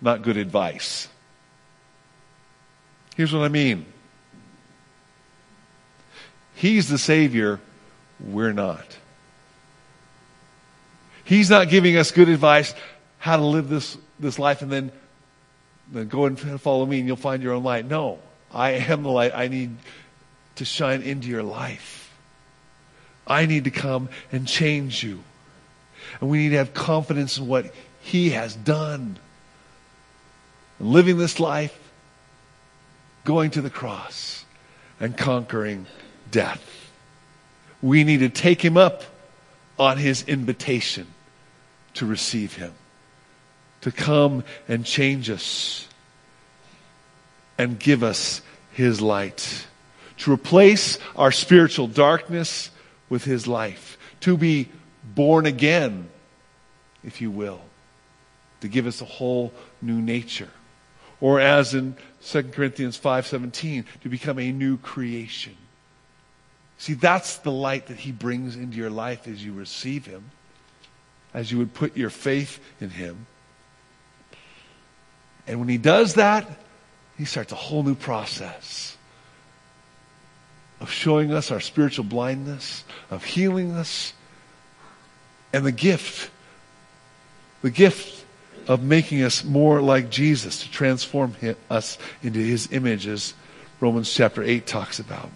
not 0.00 0.22
good 0.22 0.36
advice. 0.36 1.08
Here's 3.16 3.32
what 3.32 3.42
I 3.42 3.48
mean 3.48 3.86
He's 6.54 6.88
the 6.88 6.98
Savior, 6.98 7.60
we're 8.20 8.52
not. 8.52 8.96
He's 11.24 11.50
not 11.50 11.68
giving 11.68 11.96
us 11.96 12.12
good 12.12 12.28
advice 12.28 12.72
how 13.18 13.36
to 13.36 13.44
live 13.44 13.68
this, 13.68 13.98
this 14.20 14.38
life 14.38 14.62
and 14.62 14.70
then, 14.70 14.92
then 15.90 16.06
go 16.06 16.26
and 16.26 16.38
follow 16.60 16.86
me 16.86 16.98
and 17.00 17.08
you'll 17.08 17.16
find 17.16 17.42
your 17.42 17.54
own 17.54 17.64
light. 17.64 17.84
No, 17.84 18.20
I 18.54 18.72
am 18.72 19.02
the 19.02 19.10
light. 19.10 19.32
I 19.34 19.48
need 19.48 19.76
to 20.56 20.64
shine 20.64 21.02
into 21.02 21.26
your 21.26 21.42
life. 21.42 22.14
I 23.26 23.46
need 23.46 23.64
to 23.64 23.72
come 23.72 24.08
and 24.30 24.46
change 24.46 25.02
you. 25.02 25.24
And 26.20 26.30
we 26.30 26.38
need 26.38 26.50
to 26.50 26.58
have 26.58 26.72
confidence 26.72 27.38
in 27.38 27.48
what 27.48 27.74
He 28.00 28.30
has 28.30 28.54
done. 28.54 29.18
And 30.78 30.92
living 30.92 31.18
this 31.18 31.40
life, 31.40 31.76
going 33.26 33.50
to 33.50 33.60
the 33.60 33.68
cross, 33.68 34.44
and 35.00 35.16
conquering 35.16 35.84
death. 36.30 36.62
We 37.82 38.04
need 38.04 38.20
to 38.20 38.30
take 38.30 38.62
Him 38.62 38.78
up 38.78 39.02
on 39.78 39.98
His 39.98 40.22
invitation 40.22 41.08
to 41.94 42.06
receive 42.06 42.54
Him, 42.54 42.72
to 43.82 43.90
come 43.90 44.44
and 44.68 44.86
change 44.86 45.28
us 45.28 45.86
and 47.58 47.78
give 47.78 48.02
us 48.02 48.40
His 48.70 49.00
light, 49.00 49.66
to 50.18 50.32
replace 50.32 50.98
our 51.16 51.32
spiritual 51.32 51.88
darkness 51.88 52.70
with 53.08 53.24
His 53.24 53.46
life, 53.46 53.98
to 54.20 54.36
be 54.36 54.68
born 55.04 55.46
again, 55.46 56.08
if 57.04 57.20
you 57.20 57.30
will, 57.30 57.60
to 58.60 58.68
give 58.68 58.86
us 58.86 59.00
a 59.00 59.04
whole 59.04 59.52
new 59.82 60.00
nature. 60.00 60.50
Or 61.20 61.40
as 61.40 61.74
in 61.74 61.96
2 62.22 62.44
Corinthians 62.52 62.98
5:17, 62.98 63.84
to 64.02 64.08
become 64.08 64.38
a 64.38 64.52
new 64.52 64.76
creation. 64.78 65.56
See, 66.78 66.94
that's 66.94 67.38
the 67.38 67.52
light 67.52 67.86
that 67.86 67.98
he 67.98 68.12
brings 68.12 68.56
into 68.56 68.76
your 68.76 68.90
life 68.90 69.26
as 69.26 69.44
you 69.44 69.52
receive 69.52 70.06
him 70.06 70.30
as 71.36 71.52
you 71.52 71.58
would 71.58 71.74
put 71.74 71.94
your 71.98 72.08
faith 72.08 72.58
in 72.80 72.88
Him. 72.88 73.26
And 75.46 75.60
when 75.60 75.68
He 75.68 75.76
does 75.76 76.14
that, 76.14 76.48
He 77.18 77.26
starts 77.26 77.52
a 77.52 77.56
whole 77.56 77.82
new 77.82 77.94
process 77.94 78.96
of 80.80 80.90
showing 80.90 81.32
us 81.32 81.50
our 81.50 81.60
spiritual 81.60 82.04
blindness, 82.04 82.84
of 83.10 83.22
healing 83.22 83.72
us, 83.72 84.14
and 85.52 85.64
the 85.64 85.72
gift, 85.72 86.30
the 87.60 87.70
gift 87.70 88.15
of 88.66 88.82
making 88.82 89.22
us 89.22 89.44
more 89.44 89.80
like 89.80 90.10
Jesus, 90.10 90.60
to 90.62 90.70
transform 90.70 91.34
him, 91.34 91.56
us 91.70 91.98
into 92.22 92.40
His 92.40 92.72
image, 92.72 93.06
as 93.06 93.34
Romans 93.80 94.12
chapter 94.12 94.42
8 94.42 94.66
talks 94.66 94.98
about. 94.98 95.30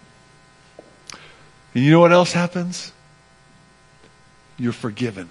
And 1.73 1.83
you 1.83 1.91
know 1.91 1.99
what 1.99 2.11
else 2.11 2.33
happens? 2.33 2.91
You're 4.57 4.73
forgiven 4.73 5.29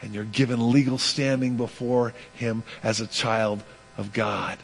and 0.00 0.14
you're 0.14 0.24
given 0.24 0.70
legal 0.70 0.98
standing 0.98 1.56
before 1.56 2.14
Him 2.34 2.62
as 2.82 3.00
a 3.00 3.06
child 3.06 3.62
of 3.96 4.12
God. 4.12 4.58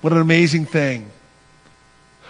What 0.00 0.12
an 0.12 0.20
amazing 0.20 0.66
thing. 0.66 1.10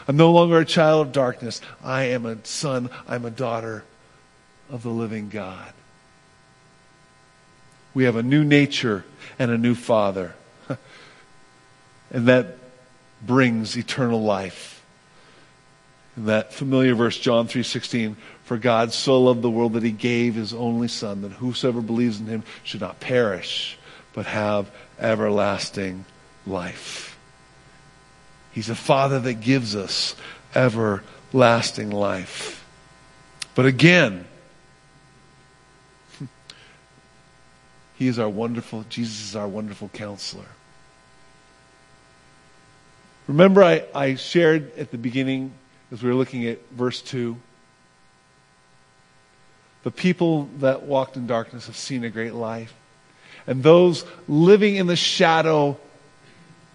I'm 0.08 0.16
no 0.16 0.30
longer 0.30 0.58
a 0.58 0.64
child 0.64 1.08
of 1.08 1.12
darkness. 1.12 1.60
I 1.82 2.04
am 2.04 2.26
a 2.26 2.44
son, 2.44 2.90
I'm 3.08 3.24
a 3.24 3.30
daughter 3.30 3.84
of 4.70 4.82
the 4.82 4.90
living 4.90 5.28
God. 5.28 5.72
We 7.96 8.04
have 8.04 8.16
a 8.16 8.22
new 8.22 8.44
nature 8.44 9.06
and 9.38 9.50
a 9.50 9.56
new 9.56 9.74
Father. 9.74 10.34
and 12.10 12.28
that 12.28 12.58
brings 13.22 13.74
eternal 13.74 14.22
life. 14.22 14.84
In 16.14 16.26
that 16.26 16.52
familiar 16.52 16.94
verse, 16.94 17.18
John 17.18 17.48
3.16, 17.48 18.16
for 18.44 18.58
God 18.58 18.92
so 18.92 19.22
loved 19.22 19.40
the 19.40 19.48
world 19.48 19.72
that 19.72 19.82
he 19.82 19.92
gave 19.92 20.34
his 20.34 20.52
only 20.52 20.88
Son, 20.88 21.22
that 21.22 21.32
whosoever 21.32 21.80
believes 21.80 22.20
in 22.20 22.26
him 22.26 22.42
should 22.64 22.82
not 22.82 23.00
perish, 23.00 23.78
but 24.12 24.26
have 24.26 24.70
everlasting 24.98 26.04
life. 26.46 27.18
He's 28.52 28.68
a 28.68 28.74
Father 28.74 29.20
that 29.20 29.40
gives 29.40 29.74
us 29.74 30.14
everlasting 30.54 31.92
life. 31.92 32.62
But 33.54 33.64
again, 33.64 34.26
he 37.96 38.08
is 38.08 38.18
our 38.18 38.28
wonderful, 38.28 38.84
Jesus 38.88 39.30
is 39.30 39.36
our 39.36 39.48
wonderful 39.48 39.88
counselor. 39.88 40.46
Remember, 43.26 43.64
I, 43.64 43.84
I 43.94 44.14
shared 44.14 44.76
at 44.78 44.90
the 44.90 44.98
beginning, 44.98 45.52
as 45.90 46.02
we 46.02 46.10
were 46.10 46.14
looking 46.14 46.46
at 46.46 46.58
verse 46.70 47.00
2, 47.02 47.36
the 49.82 49.90
people 49.90 50.48
that 50.58 50.82
walked 50.82 51.16
in 51.16 51.26
darkness 51.26 51.66
have 51.66 51.76
seen 51.76 52.04
a 52.04 52.10
great 52.10 52.34
light. 52.34 52.68
And 53.46 53.62
those 53.62 54.04
living 54.28 54.76
in 54.76 54.86
the 54.86 54.96
shadow 54.96 55.78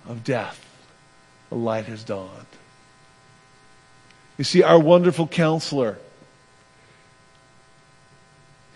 of 0.07 0.23
death, 0.23 0.65
the 1.49 1.55
light 1.55 1.85
has 1.85 2.03
dawned. 2.03 2.29
You 4.37 4.43
see, 4.43 4.63
our 4.63 4.79
wonderful 4.79 5.27
counselor, 5.27 5.99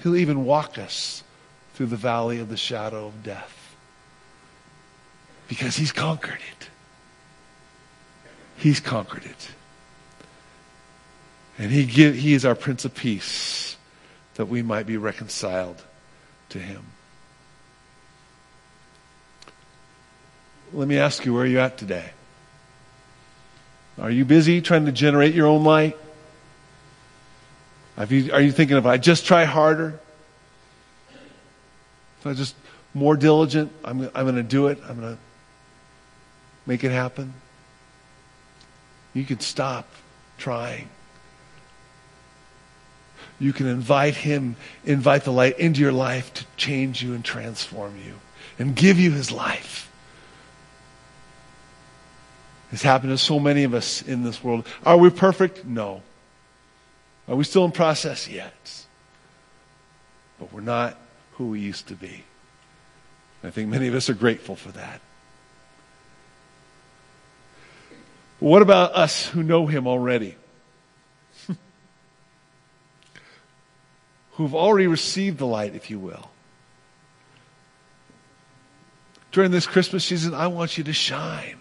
he'll 0.04 0.16
even 0.16 0.46
walk 0.46 0.78
us 0.78 1.24
through 1.76 1.88
the 1.88 1.98
valley 1.98 2.40
of 2.40 2.50
the 2.50 2.58
shadow 2.58 3.08
of 3.08 3.22
death 3.22 3.76
because 5.48 5.76
he's 5.76 5.92
conquered 5.92 6.40
it. 6.60 6.70
He's 8.58 8.80
conquered 8.80 9.26
it. 9.26 9.50
And 11.58 11.72
he, 11.72 11.86
give, 11.86 12.16
he 12.16 12.34
is 12.34 12.46
our 12.46 12.56
Prince 12.56 12.86
of 12.86 12.96
Peace 12.96 13.76
that 14.36 14.48
we 14.48 14.62
might 14.62 14.86
be 14.86 14.98
reconciled 14.98 15.82
to 16.50 16.60
him. 16.60 16.84
Let 20.74 20.88
me 20.88 20.98
ask 20.98 21.26
you, 21.26 21.34
where 21.34 21.44
are 21.44 21.48
you 21.48 21.60
at 21.60 21.78
today? 21.78 22.10
Are 24.00 24.10
you 24.12 24.26
busy 24.26 24.62
trying 24.62 24.86
to 24.86 24.92
generate 24.92 25.34
your 25.34 25.48
own 25.48 25.64
light? 25.64 25.98
Are 27.98 28.06
you, 28.06 28.34
are 28.34 28.42
you 28.42 28.52
thinking 28.52 28.76
if 28.76 28.86
I 28.86 28.98
just 28.98 29.26
try 29.26 29.46
harder? 29.46 30.00
If 32.26 32.32
I 32.32 32.34
just 32.34 32.56
more 32.94 33.16
diligent, 33.16 33.72
I'm, 33.84 34.02
I'm 34.16 34.26
going 34.26 34.36
to 34.36 34.44
do 34.44 34.68
it. 34.68 34.80
I'm 34.90 35.00
going 35.00 35.16
to 35.16 35.22
make 36.66 36.84
it 36.84 36.92
happen. 36.92 37.34
You 39.14 39.24
can 39.24 39.40
stop 39.40 39.88
trying 40.38 40.90
you 43.40 43.54
can 43.54 43.68
invite 43.68 44.16
Him, 44.16 44.56
invite 44.86 45.24
the 45.24 45.32
light 45.32 45.60
into 45.60 45.82
your 45.82 45.92
life 45.92 46.34
to 46.36 46.46
change 46.58 47.04
you 47.04 47.14
and 47.14 47.24
transform 47.24 47.96
you 48.06 48.16
and 48.58 48.76
give 48.76 49.00
you 49.00 49.12
His 49.12 49.32
life. 49.32 49.92
It's 52.72 52.82
happened 52.82 53.12
to 53.12 53.18
so 53.18 53.40
many 53.40 53.64
of 53.64 53.74
us 53.74 54.02
in 54.02 54.24
this 54.24 54.44
world. 54.44 54.66
Are 54.86 54.98
we 54.98 55.10
perfect? 55.10 55.66
No. 55.66 56.02
Are 57.28 57.36
we 57.36 57.44
still 57.44 57.66
in 57.66 57.72
process? 57.72 58.28
Yes. 58.28 58.88
But 60.40 60.52
we're 60.52 60.62
not 60.62 60.98
who 61.38 61.48
we 61.48 61.60
used 61.60 61.88
to 61.88 61.96
be. 61.96 62.24
I 63.44 63.50
think 63.52 63.70
many 63.70 63.88
of 63.88 63.96
us 63.96 64.10
are 64.10 64.14
grateful 64.14 64.56
for 64.56 64.72
that. 64.72 65.02
what 68.40 68.62
about 68.62 68.94
us 68.94 69.28
who 69.28 69.42
know 69.44 69.66
Him 69.66 69.88
already? 69.88 70.36
who've 74.34 74.56
already 74.56 74.88
received 74.88 75.38
the 75.38 75.46
light, 75.46 75.76
if 75.76 75.90
you 75.90 76.00
will. 76.00 76.30
during 79.36 79.52
this 79.52 79.68
Christmas 79.68 80.06
season, 80.06 80.34
I 80.34 80.48
want 80.48 80.78
you 80.78 80.86
to 80.86 80.94
shine. 80.94 81.58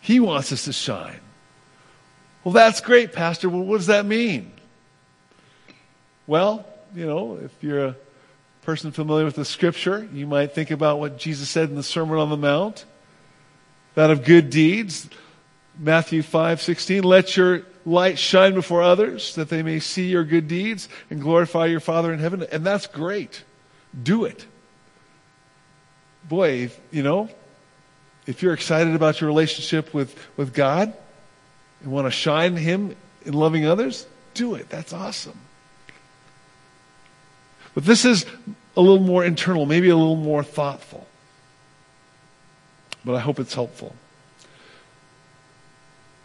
He 0.00 0.20
wants 0.20 0.52
us 0.52 0.66
to 0.66 0.72
shine. 0.72 1.18
Well, 2.44 2.52
that's 2.52 2.80
great, 2.80 3.12
Pastor. 3.12 3.48
Well, 3.48 3.62
what 3.62 3.78
does 3.78 3.88
that 3.88 4.06
mean? 4.06 4.52
Well, 6.28 6.64
you 6.94 7.06
know, 7.06 7.40
if 7.42 7.50
you're 7.60 7.86
a 7.86 7.96
person 8.62 8.92
familiar 8.92 9.24
with 9.24 9.34
the 9.34 9.44
scripture, 9.44 10.08
you 10.12 10.26
might 10.26 10.54
think 10.54 10.70
about 10.70 10.98
what 10.98 11.18
Jesus 11.18 11.50
said 11.50 11.68
in 11.68 11.74
the 11.74 11.82
Sermon 11.82 12.18
on 12.18 12.30
the 12.30 12.36
Mount 12.36 12.84
that 13.94 14.10
of 14.10 14.24
good 14.24 14.50
deeds. 14.50 15.08
Matthew 15.78 16.22
5 16.22 16.60
16, 16.60 17.02
let 17.02 17.36
your 17.36 17.62
light 17.84 18.18
shine 18.18 18.54
before 18.54 18.82
others 18.82 19.34
that 19.34 19.48
they 19.48 19.62
may 19.62 19.80
see 19.80 20.08
your 20.08 20.24
good 20.24 20.48
deeds 20.48 20.88
and 21.10 21.20
glorify 21.20 21.66
your 21.66 21.80
Father 21.80 22.12
in 22.12 22.18
heaven. 22.18 22.44
And 22.52 22.64
that's 22.64 22.86
great. 22.86 23.44
Do 24.00 24.24
it. 24.24 24.46
Boy, 26.28 26.70
you 26.90 27.02
know, 27.02 27.28
if 28.26 28.42
you're 28.42 28.54
excited 28.54 28.94
about 28.94 29.20
your 29.20 29.28
relationship 29.28 29.92
with, 29.92 30.16
with 30.36 30.54
God 30.54 30.92
and 31.82 31.90
want 31.90 32.06
to 32.06 32.10
shine 32.10 32.56
Him 32.56 32.94
in 33.24 33.34
loving 33.34 33.66
others, 33.66 34.06
do 34.34 34.54
it. 34.54 34.68
That's 34.68 34.92
awesome. 34.92 35.38
But 37.74 37.84
this 37.84 38.04
is 38.04 38.26
a 38.76 38.80
little 38.80 39.00
more 39.00 39.24
internal, 39.24 39.66
maybe 39.66 39.88
a 39.88 39.96
little 39.96 40.16
more 40.16 40.42
thoughtful. 40.42 41.06
But 43.04 43.14
I 43.14 43.20
hope 43.20 43.40
it's 43.40 43.54
helpful. 43.54 43.94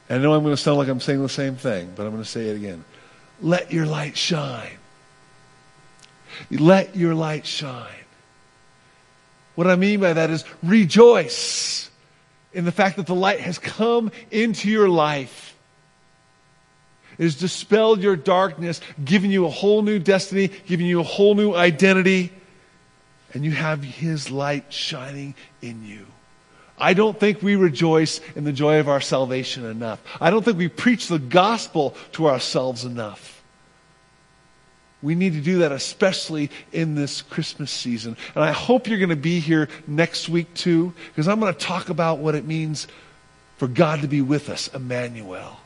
I 0.10 0.17
know 0.17 0.33
I'm 0.33 0.43
going 0.43 0.55
to 0.55 0.62
sound 0.62 0.77
like 0.77 0.88
I'm 0.88 1.01
saying 1.01 1.21
the 1.21 1.29
same 1.29 1.55
thing, 1.55 1.91
but 1.95 2.05
I'm 2.05 2.12
going 2.12 2.23
to 2.23 2.29
say 2.29 2.47
it 2.49 2.55
again. 2.55 2.86
Let 3.41 3.73
your 3.73 3.86
light 3.86 4.17
shine. 4.17 4.77
Let 6.49 6.95
your 6.95 7.13
light 7.13 7.45
shine. 7.45 8.05
What 9.55 9.67
I 9.67 9.75
mean 9.75 9.99
by 9.99 10.13
that 10.13 10.29
is 10.29 10.45
rejoice 10.63 11.89
in 12.53 12.63
the 12.63 12.71
fact 12.71 12.97
that 12.97 13.07
the 13.07 13.15
light 13.15 13.39
has 13.39 13.60
come 13.60 14.12
into 14.31 14.69
your 14.69 14.88
life. 14.88 15.57
Has 17.17 17.36
dispelled 17.36 18.03
your 18.03 18.15
darkness, 18.15 18.80
given 19.03 19.32
you 19.32 19.45
a 19.45 19.49
whole 19.49 19.82
new 19.82 19.99
destiny, 19.99 20.49
given 20.67 20.86
you 20.86 20.99
a 20.99 21.03
whole 21.03 21.34
new 21.36 21.53
identity, 21.53 22.32
and 23.34 23.43
you 23.43 23.51
have 23.51 23.84
His 23.84 24.30
light 24.30 24.71
shining 24.71 25.36
in 25.62 25.84
you. 25.84 26.06
I 26.77 26.93
don't 26.93 27.19
think 27.19 27.41
we 27.41 27.56
rejoice 27.56 28.21
in 28.36 28.43
the 28.43 28.51
joy 28.51 28.80
of 28.80 28.88
our 28.88 29.01
salvation 29.01 29.65
enough. 29.65 29.99
I 30.21 30.30
don't 30.30 30.45
think 30.45 30.58
we 30.58 30.67
preach 30.67 31.08
the 31.08 31.17
gospel 31.17 31.95
to 32.13 32.27
ourselves 32.27 32.86
enough. 32.86 33.41
We 35.01 35.15
need 35.15 35.34
to 35.34 35.41
do 35.41 35.60
that, 35.60 35.71
especially 35.71 36.51
in 36.71 36.95
this 36.95 37.21
Christmas 37.21 37.71
season. 37.71 38.17
And 38.36 38.43
I 38.43 38.51
hope 38.51 38.88
you're 38.88 38.99
going 38.99 39.10
to 39.10 39.15
be 39.15 39.39
here 39.39 39.69
next 39.88 40.30
week, 40.30 40.53
too, 40.53 40.93
because 41.10 41.27
I'm 41.27 41.39
going 41.39 41.53
to 41.53 41.60
talk 41.60 41.89
about 41.89 42.19
what 42.19 42.36
it 42.36 42.45
means 42.45 42.88
for 43.58 43.67
God 43.67 44.01
to 44.01 44.08
be 44.08 44.21
with 44.21 44.49
us, 44.49 44.67
Emmanuel. 44.67 45.60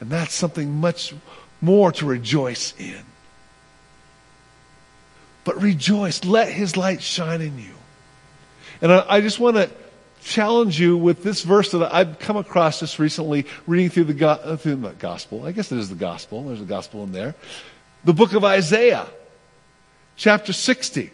And 0.00 0.10
that's 0.10 0.34
something 0.34 0.80
much 0.80 1.14
more 1.60 1.92
to 1.92 2.06
rejoice 2.06 2.74
in. 2.78 3.02
But 5.44 5.60
rejoice. 5.60 6.24
Let 6.24 6.52
his 6.52 6.76
light 6.76 7.02
shine 7.02 7.40
in 7.40 7.58
you. 7.58 7.74
And 8.82 8.92
I, 8.92 9.04
I 9.08 9.20
just 9.20 9.38
want 9.38 9.56
to 9.56 9.70
challenge 10.22 10.80
you 10.80 10.96
with 10.96 11.22
this 11.22 11.42
verse 11.42 11.70
that 11.72 11.94
I've 11.94 12.18
come 12.18 12.36
across 12.36 12.80
just 12.80 12.98
recently 12.98 13.46
reading 13.66 13.90
through 13.90 14.04
the, 14.04 14.14
go- 14.14 14.28
uh, 14.28 14.56
through 14.56 14.76
the 14.76 14.90
gospel. 14.90 15.44
I 15.44 15.52
guess 15.52 15.72
it 15.72 15.78
is 15.78 15.88
the 15.88 15.94
gospel. 15.94 16.44
There's 16.44 16.60
a 16.60 16.66
gospel 16.66 17.04
in 17.04 17.12
there. 17.12 17.34
The 18.04 18.12
book 18.12 18.32
of 18.32 18.44
Isaiah, 18.44 19.06
chapter 20.16 20.52
60. 20.52 21.10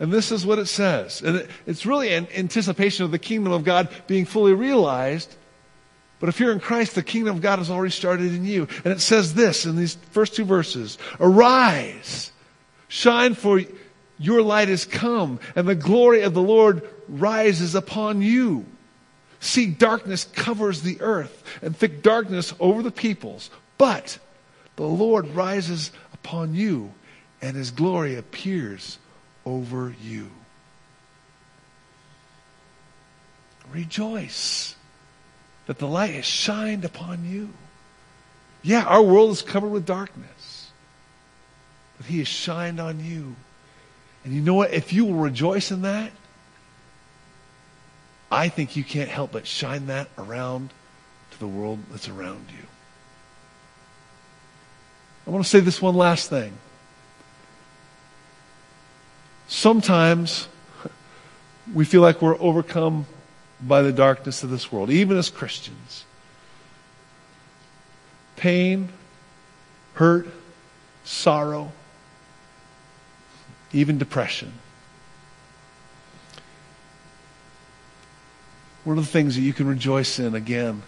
And 0.00 0.12
this 0.12 0.32
is 0.32 0.44
what 0.44 0.58
it 0.58 0.66
says. 0.66 1.22
And 1.22 1.36
it, 1.36 1.50
it's 1.66 1.86
really 1.86 2.12
an 2.12 2.26
anticipation 2.34 3.04
of 3.04 3.10
the 3.10 3.18
kingdom 3.18 3.52
of 3.52 3.64
God 3.64 3.88
being 4.06 4.24
fully 4.24 4.52
realized. 4.52 5.34
But 6.20 6.28
if 6.28 6.40
you're 6.40 6.52
in 6.52 6.60
Christ, 6.60 6.94
the 6.94 7.02
kingdom 7.02 7.36
of 7.36 7.42
God 7.42 7.58
has 7.58 7.70
already 7.70 7.90
started 7.90 8.32
in 8.32 8.44
you. 8.44 8.68
And 8.84 8.92
it 8.92 9.00
says 9.00 9.34
this 9.34 9.66
in 9.66 9.76
these 9.76 9.96
first 10.10 10.34
two 10.34 10.44
verses 10.44 10.98
Arise, 11.20 12.32
shine, 12.88 13.34
for 13.34 13.60
your 14.18 14.42
light 14.42 14.68
has 14.68 14.84
come, 14.84 15.40
and 15.56 15.68
the 15.68 15.74
glory 15.74 16.22
of 16.22 16.34
the 16.34 16.42
Lord 16.42 16.88
rises 17.08 17.74
upon 17.74 18.22
you. 18.22 18.64
See, 19.40 19.66
darkness 19.66 20.24
covers 20.24 20.82
the 20.82 21.00
earth, 21.00 21.42
and 21.60 21.76
thick 21.76 22.02
darkness 22.02 22.54
over 22.58 22.82
the 22.82 22.90
peoples. 22.90 23.50
But 23.76 24.18
the 24.76 24.86
Lord 24.86 25.28
rises 25.34 25.90
upon 26.14 26.54
you, 26.54 26.92
and 27.42 27.56
his 27.56 27.70
glory 27.70 28.16
appears 28.16 28.98
over 29.44 29.94
you. 30.02 30.30
Rejoice 33.70 34.73
that 35.66 35.78
the 35.78 35.86
light 35.86 36.14
has 36.14 36.24
shined 36.24 36.84
upon 36.84 37.24
you. 37.24 37.50
Yeah, 38.62 38.84
our 38.84 39.02
world 39.02 39.30
is 39.30 39.42
covered 39.42 39.68
with 39.68 39.86
darkness, 39.86 40.70
but 41.96 42.06
he 42.06 42.18
has 42.18 42.28
shined 42.28 42.80
on 42.80 43.04
you. 43.04 43.36
And 44.24 44.32
you 44.32 44.40
know 44.40 44.54
what? 44.54 44.72
If 44.72 44.92
you 44.92 45.04
will 45.04 45.14
rejoice 45.14 45.70
in 45.70 45.82
that, 45.82 46.10
I 48.30 48.48
think 48.48 48.74
you 48.74 48.84
can't 48.84 49.10
help 49.10 49.32
but 49.32 49.46
shine 49.46 49.86
that 49.86 50.08
around 50.18 50.70
to 51.30 51.38
the 51.38 51.46
world 51.46 51.78
that's 51.90 52.08
around 52.08 52.46
you. 52.50 52.66
I 55.26 55.30
want 55.30 55.44
to 55.44 55.48
say 55.48 55.60
this 55.60 55.80
one 55.80 55.94
last 55.94 56.30
thing. 56.30 56.52
Sometimes 59.46 60.48
we 61.72 61.84
feel 61.84 62.02
like 62.02 62.20
we're 62.20 62.38
overcome 62.40 63.06
by 63.66 63.82
the 63.82 63.92
darkness 63.92 64.42
of 64.42 64.50
this 64.50 64.70
world, 64.70 64.90
even 64.90 65.16
as 65.16 65.30
Christians. 65.30 66.04
Pain, 68.36 68.90
hurt, 69.94 70.28
sorrow, 71.04 71.72
even 73.72 73.98
depression. 73.98 74.52
One 78.84 78.98
of 78.98 79.04
the 79.06 79.10
things 79.10 79.34
that 79.36 79.40
you 79.40 79.54
can 79.54 79.66
rejoice 79.66 80.18
in 80.18 80.34
again 80.34 80.82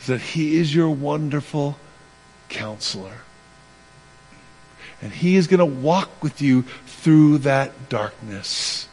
is 0.00 0.06
that 0.08 0.20
He 0.20 0.56
is 0.56 0.74
your 0.74 0.90
wonderful 0.90 1.78
counselor. 2.48 3.18
And 5.00 5.12
He 5.12 5.36
is 5.36 5.46
going 5.46 5.58
to 5.58 5.64
walk 5.64 6.22
with 6.22 6.42
you 6.42 6.62
through 6.86 7.38
that 7.38 7.88
darkness. 7.88 8.88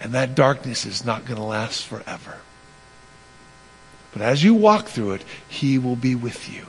And 0.00 0.12
that 0.12 0.34
darkness 0.34 0.86
is 0.86 1.04
not 1.04 1.24
going 1.24 1.38
to 1.38 1.44
last 1.44 1.84
forever. 1.84 2.38
But 4.12 4.22
as 4.22 4.42
you 4.42 4.54
walk 4.54 4.86
through 4.86 5.12
it, 5.12 5.24
He 5.48 5.78
will 5.78 5.96
be 5.96 6.14
with 6.14 6.52
you. 6.52 6.66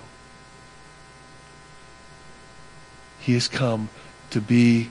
He 3.19 3.33
has 3.33 3.47
come 3.47 3.89
to 4.31 4.41
be 4.41 4.89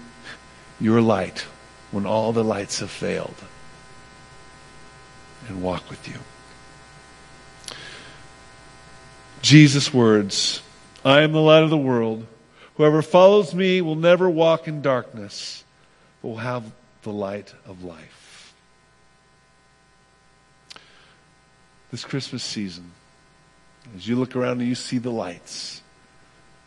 your 0.80 1.00
light 1.00 1.46
when 1.90 2.06
all 2.06 2.32
the 2.32 2.44
lights 2.44 2.80
have 2.80 2.90
failed 2.90 3.34
and 5.48 5.62
walk 5.62 5.88
with 5.90 6.06
you. 6.08 6.18
Jesus' 9.42 9.92
words 9.94 10.62
I 11.04 11.22
am 11.22 11.32
the 11.32 11.40
light 11.40 11.62
of 11.62 11.70
the 11.70 11.76
world. 11.76 12.26
Whoever 12.76 13.02
follows 13.02 13.54
me 13.54 13.80
will 13.80 13.96
never 13.96 14.28
walk 14.28 14.68
in 14.68 14.82
darkness, 14.82 15.64
but 16.20 16.28
will 16.28 16.36
have 16.36 16.64
the 17.02 17.12
light 17.12 17.54
of 17.66 17.82
life. 17.82 18.17
This 21.90 22.04
Christmas 22.04 22.42
season, 22.42 22.92
as 23.96 24.06
you 24.06 24.16
look 24.16 24.36
around 24.36 24.60
and 24.60 24.68
you 24.68 24.74
see 24.74 24.98
the 24.98 25.10
lights, 25.10 25.82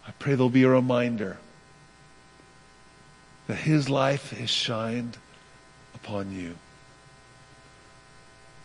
I 0.07 0.11
pray 0.11 0.33
there'll 0.33 0.49
be 0.49 0.63
a 0.63 0.69
reminder 0.69 1.37
that 3.47 3.57
His 3.57 3.89
life 3.89 4.31
has 4.31 4.49
shined 4.49 5.17
upon 5.93 6.31
you 6.31 6.55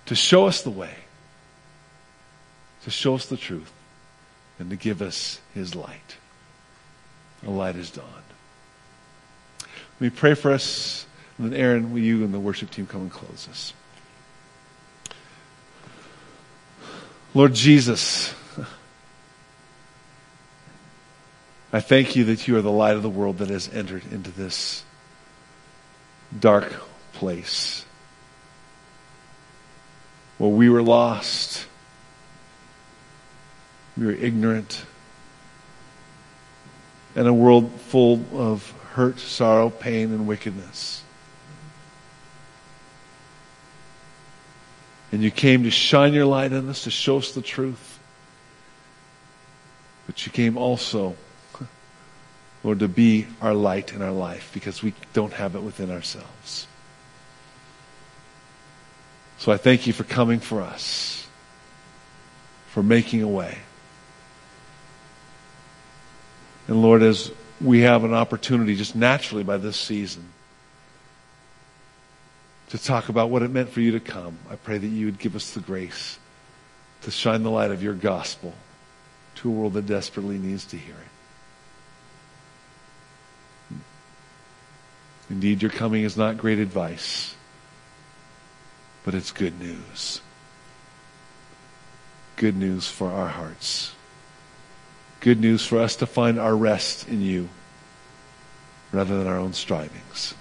to 0.06 0.14
show 0.14 0.46
us 0.46 0.62
the 0.62 0.70
way, 0.70 0.94
to 2.84 2.90
show 2.90 3.14
us 3.14 3.26
the 3.26 3.36
truth, 3.36 3.72
and 4.58 4.70
to 4.70 4.76
give 4.76 5.02
us 5.02 5.40
His 5.54 5.74
light. 5.74 6.16
The 7.42 7.50
light 7.50 7.76
is 7.76 7.90
dawned. 7.90 8.08
Let 9.60 10.00
me 10.00 10.10
pray 10.10 10.34
for 10.34 10.52
us, 10.52 11.06
and 11.36 11.52
then 11.52 11.60
Aaron, 11.60 11.92
will 11.92 12.00
you 12.00 12.24
and 12.24 12.32
the 12.32 12.40
worship 12.40 12.70
team 12.70 12.86
come 12.86 13.02
and 13.02 13.10
close 13.10 13.46
us? 13.50 13.74
Lord 17.36 17.52
Jesus, 17.52 18.34
I 21.70 21.80
thank 21.80 22.16
you 22.16 22.24
that 22.24 22.48
you 22.48 22.56
are 22.56 22.62
the 22.62 22.72
light 22.72 22.96
of 22.96 23.02
the 23.02 23.10
world 23.10 23.36
that 23.40 23.50
has 23.50 23.68
entered 23.74 24.10
into 24.10 24.30
this 24.30 24.82
dark 26.40 26.72
place 27.12 27.84
where 30.38 30.48
we 30.48 30.70
were 30.70 30.82
lost, 30.82 31.66
we 33.98 34.06
were 34.06 34.12
ignorant, 34.12 34.86
and 37.14 37.28
a 37.28 37.34
world 37.34 37.70
full 37.82 38.24
of 38.32 38.70
hurt, 38.94 39.18
sorrow, 39.18 39.68
pain, 39.68 40.10
and 40.10 40.26
wickedness. 40.26 41.02
And 45.12 45.22
you 45.22 45.30
came 45.30 45.62
to 45.62 45.70
shine 45.70 46.12
your 46.12 46.26
light 46.26 46.52
on 46.52 46.68
us, 46.68 46.84
to 46.84 46.90
show 46.90 47.18
us 47.18 47.32
the 47.32 47.42
truth. 47.42 47.98
But 50.06 50.26
you 50.26 50.32
came 50.32 50.56
also, 50.56 51.16
Lord, 52.62 52.80
to 52.80 52.88
be 52.88 53.26
our 53.40 53.54
light 53.54 53.92
in 53.92 54.02
our 54.02 54.12
life 54.12 54.50
because 54.52 54.82
we 54.82 54.94
don't 55.12 55.32
have 55.32 55.54
it 55.54 55.62
within 55.62 55.90
ourselves. 55.90 56.66
So 59.38 59.52
I 59.52 59.56
thank 59.56 59.86
you 59.86 59.92
for 59.92 60.04
coming 60.04 60.40
for 60.40 60.60
us, 60.62 61.26
for 62.68 62.82
making 62.82 63.22
a 63.22 63.28
way. 63.28 63.58
And 66.68 66.82
Lord, 66.82 67.02
as 67.02 67.30
we 67.60 67.80
have 67.80 68.04
an 68.04 68.12
opportunity 68.12 68.74
just 68.74 68.96
naturally 68.96 69.44
by 69.44 69.56
this 69.56 69.76
season 69.76 70.28
to 72.70 72.78
talk 72.78 73.08
about 73.08 73.30
what 73.30 73.42
it 73.42 73.50
meant 73.50 73.70
for 73.70 73.80
you 73.80 73.92
to 73.92 74.00
come, 74.00 74.38
I 74.50 74.56
pray 74.56 74.78
that 74.78 74.86
you 74.86 75.06
would 75.06 75.18
give 75.18 75.36
us 75.36 75.52
the 75.52 75.60
grace 75.60 76.18
to 77.02 77.10
shine 77.10 77.42
the 77.42 77.50
light 77.50 77.70
of 77.70 77.82
your 77.82 77.94
gospel 77.94 78.54
to 79.36 79.48
a 79.48 79.52
world 79.52 79.74
that 79.74 79.86
desperately 79.86 80.38
needs 80.38 80.64
to 80.66 80.76
hear 80.76 80.94
it. 80.94 81.00
Indeed, 85.28 85.62
your 85.62 85.70
coming 85.70 86.04
is 86.04 86.16
not 86.16 86.38
great 86.38 86.58
advice, 86.58 87.34
but 89.04 89.14
it's 89.14 89.32
good 89.32 89.60
news. 89.60 90.20
Good 92.36 92.56
news 92.56 92.88
for 92.88 93.10
our 93.10 93.28
hearts. 93.28 93.94
Good 95.20 95.40
news 95.40 95.66
for 95.66 95.78
us 95.78 95.96
to 95.96 96.06
find 96.06 96.38
our 96.38 96.56
rest 96.56 97.08
in 97.08 97.22
you 97.22 97.48
rather 98.92 99.18
than 99.18 99.26
our 99.26 99.38
own 99.38 99.52
strivings. 99.52 100.34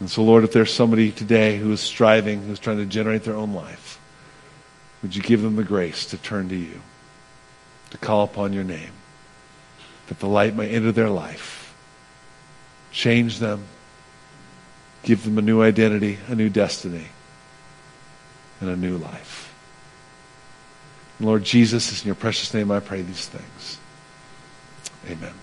And 0.00 0.10
so, 0.10 0.24
Lord, 0.24 0.44
if 0.44 0.52
there's 0.52 0.72
somebody 0.72 1.12
today 1.12 1.58
who 1.58 1.70
is 1.72 1.80
striving, 1.80 2.42
who's 2.42 2.58
trying 2.58 2.78
to 2.78 2.86
generate 2.86 3.24
their 3.24 3.36
own 3.36 3.52
life, 3.52 4.00
would 5.02 5.14
you 5.14 5.22
give 5.22 5.42
them 5.42 5.56
the 5.56 5.64
grace 5.64 6.06
to 6.06 6.16
turn 6.16 6.48
to 6.48 6.56
you, 6.56 6.80
to 7.90 7.98
call 7.98 8.24
upon 8.24 8.54
your 8.54 8.64
name, 8.64 8.92
that 10.08 10.18
the 10.18 10.26
light 10.26 10.56
may 10.56 10.68
enter 10.70 10.90
their 10.90 11.10
life, 11.10 11.74
change 12.92 13.38
them, 13.38 13.64
give 15.02 15.24
them 15.24 15.38
a 15.38 15.42
new 15.42 15.62
identity, 15.62 16.18
a 16.28 16.34
new 16.34 16.48
destiny, 16.48 17.06
and 18.60 18.70
a 18.70 18.76
new 18.76 18.96
life. 18.96 19.54
And 21.18 21.28
Lord 21.28 21.44
Jesus, 21.44 21.92
it's 21.92 22.02
in 22.02 22.06
your 22.06 22.14
precious 22.14 22.52
name 22.54 22.70
I 22.70 22.80
pray 22.80 23.02
these 23.02 23.26
things. 23.26 23.78
Amen. 25.08 25.39